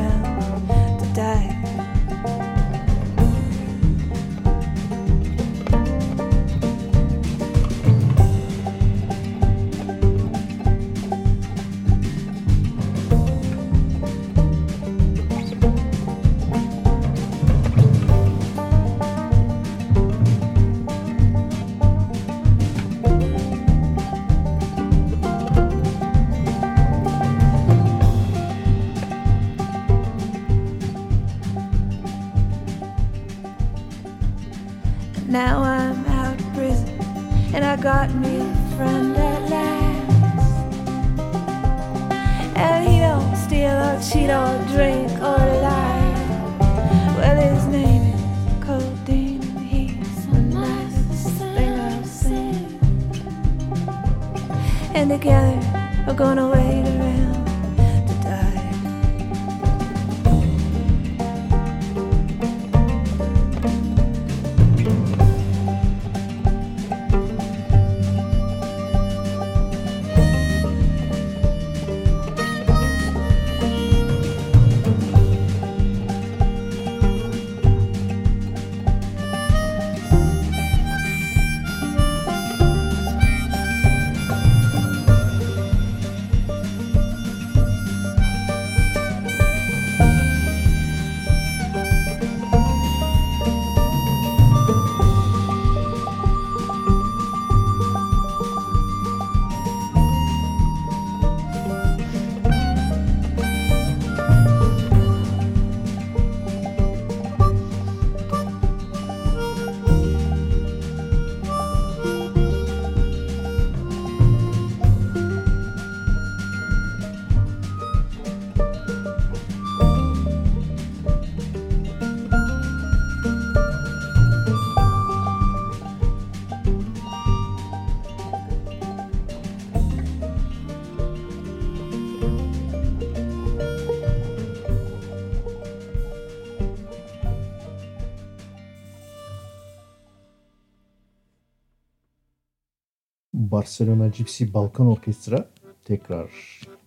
Barcelona 143.72 144.08
Gypsy 144.08 144.44
Balkan 144.54 144.86
Orkestra 144.86 145.48
tekrar 145.84 146.30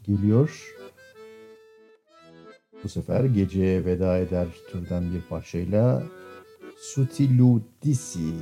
geliyor. 0.03 0.73
Bu 2.83 2.89
sefer 2.89 3.23
geceye 3.23 3.85
veda 3.85 4.17
eder 4.17 4.47
türden 4.71 5.13
bir 5.13 5.21
parçayla 5.21 6.03
Sutilu 6.77 7.61
Disi. 7.81 8.33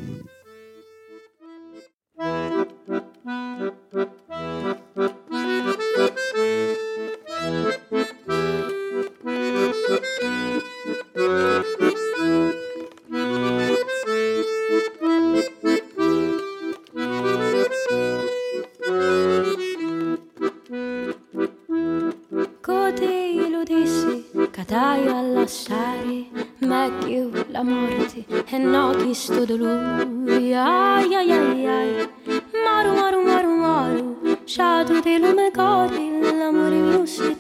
bruciato, 34.53 35.01
te 35.01 35.17
lo 35.17 35.34
me 35.34 35.49
godi, 35.49 36.11
l'amore 36.38 36.77
mio 36.77 37.05
si 37.07 37.32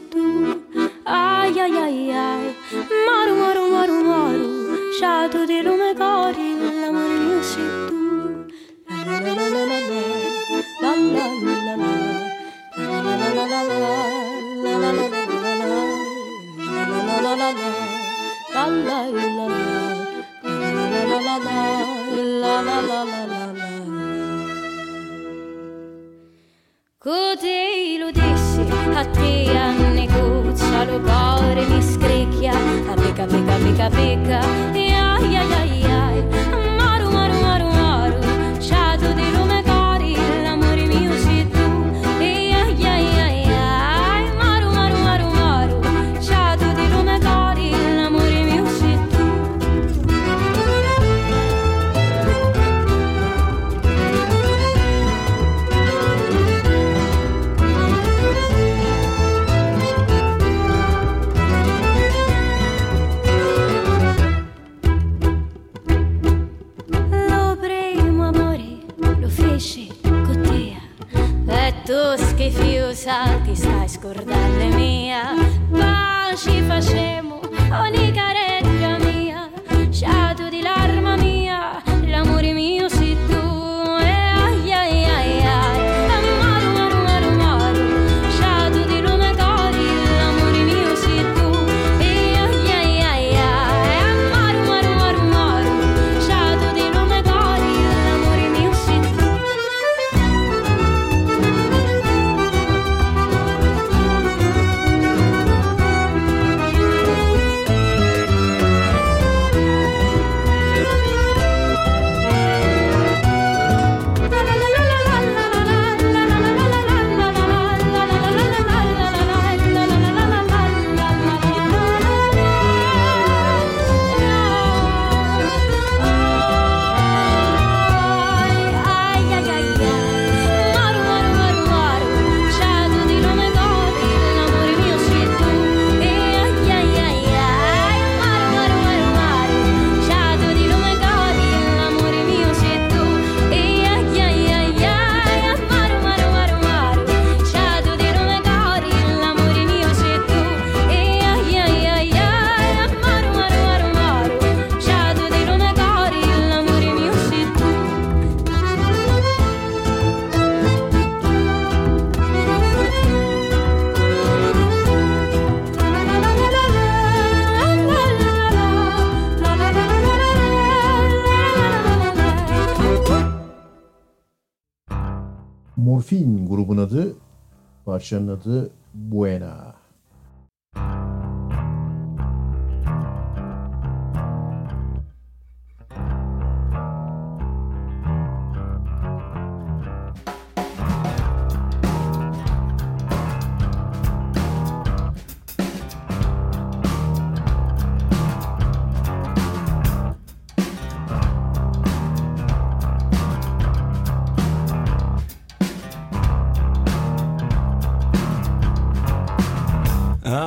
parçanın 178.13 178.69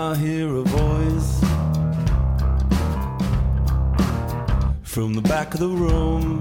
I 0.06 0.14
hear 0.14 0.46
a 0.54 0.62
voice 0.62 1.40
from 4.84 5.14
the 5.14 5.20
back 5.20 5.52
of 5.52 5.58
the 5.58 5.68
room. 5.68 6.38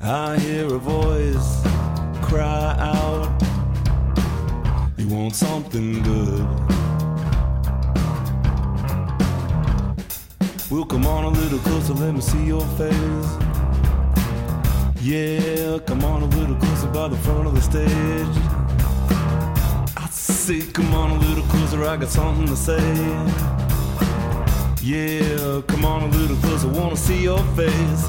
I 0.00 0.38
hear 0.38 0.66
a 0.66 0.78
voice 0.78 1.62
cry 2.22 2.76
out, 2.78 3.28
You 4.98 5.08
want 5.08 5.34
something 5.34 6.00
good? 6.04 6.46
We'll 10.70 10.86
come 10.86 11.06
on 11.06 11.24
a 11.24 11.30
little 11.30 11.58
closer, 11.58 11.92
let 11.94 12.14
me 12.14 12.20
see 12.20 12.44
your 12.44 12.66
face. 12.78 13.30
Yeah, 15.00 15.80
come 15.80 16.04
on 16.04 16.22
a 16.22 16.26
little 16.26 16.54
closer 16.54 16.86
by 16.86 17.08
the 17.08 17.16
front 17.16 17.48
of 17.48 17.54
the 17.56 17.62
stage 17.62 18.63
seat. 20.44 20.74
Come 20.74 20.92
on, 20.92 21.10
a 21.10 21.18
little 21.20 21.44
closer, 21.44 21.82
I 21.84 21.96
got 21.96 22.10
something 22.10 22.46
to 22.46 22.56
say. 22.56 22.82
Yeah, 24.82 25.62
come 25.66 25.86
on 25.86 26.02
a 26.02 26.08
little 26.18 26.36
closer, 26.36 26.68
wanna 26.68 26.96
see 26.96 27.22
your 27.22 27.42
face. 27.56 28.04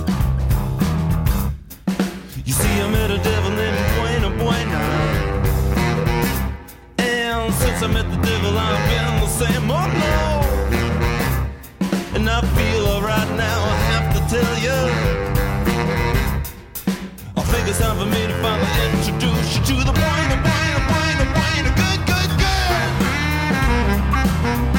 You 2.44 2.54
see, 2.60 2.74
I 2.84 2.88
met 2.92 3.10
a 3.10 3.20
devil 3.30 3.54
in 3.68 3.76
Buena 3.96 4.30
Buena. 4.40 4.82
And 6.98 7.54
since 7.54 7.82
I 7.82 7.88
met 7.88 8.08
the 8.12 8.20
devil, 8.30 8.54
I've 8.68 8.84
been 8.92 9.08
the 9.24 9.32
same. 9.42 9.72
Oh 9.80 9.88
no! 10.04 10.22
And 12.16 12.30
I 12.30 12.42
feel 12.58 12.86
alright 12.94 13.30
now, 13.48 13.60
I 13.74 13.78
have 13.92 14.08
to 14.16 14.20
tell 14.36 14.56
you. 14.68 14.82
I 17.38 17.44
think 17.52 17.64
it's 17.70 17.80
time 17.80 17.98
for 17.98 18.10
me 18.16 18.22
to 18.28 18.36
finally 18.44 18.76
introduce 18.92 19.48
you 19.56 19.62
to 19.70 19.76
the 19.88 19.94
Buena 19.94 20.36
Buena 20.46 20.80
Buena. 20.90 21.15
It's 24.48 24.75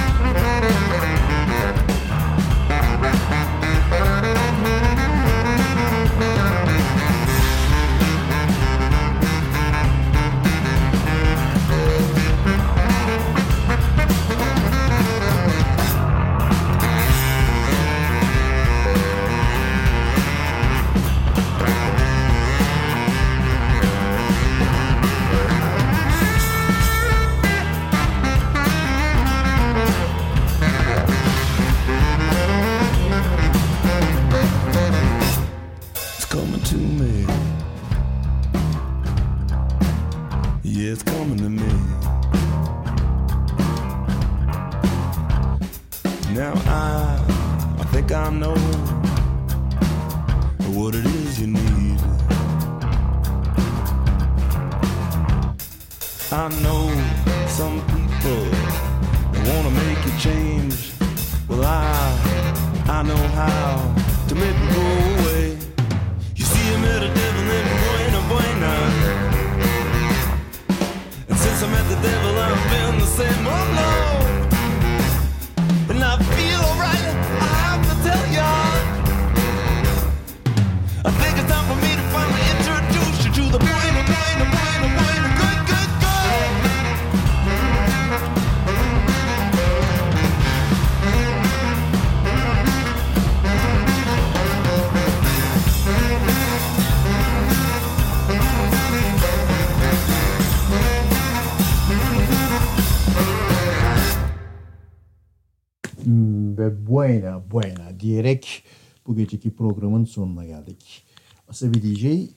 diyerek 108.07 108.63
bu 109.07 109.17
geceki 109.17 109.57
programın 109.57 110.05
sonuna 110.05 110.47
geldik. 110.47 111.07
Asabi 111.49 111.83
DJ 111.83 112.31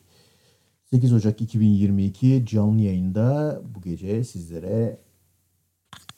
8 0.85 1.13
Ocak 1.13 1.41
2022 1.41 2.45
canlı 2.45 2.81
yayında 2.81 3.61
bu 3.75 3.81
gece 3.81 4.23
sizlere 4.23 4.99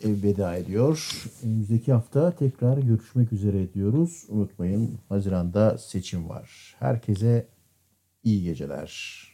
veda 0.04 0.56
ediyor. 0.56 1.24
Önümüzdeki 1.44 1.94
hafta 1.94 2.36
tekrar 2.36 2.78
görüşmek 2.78 3.34
üzere 3.34 3.74
diyoruz. 3.74 4.26
Unutmayın 4.30 5.00
Haziran'da 5.10 5.78
seçim 5.78 6.30
var. 6.30 6.76
Herkese 6.80 7.48
iyi 8.24 8.44
geceler. 8.44 9.31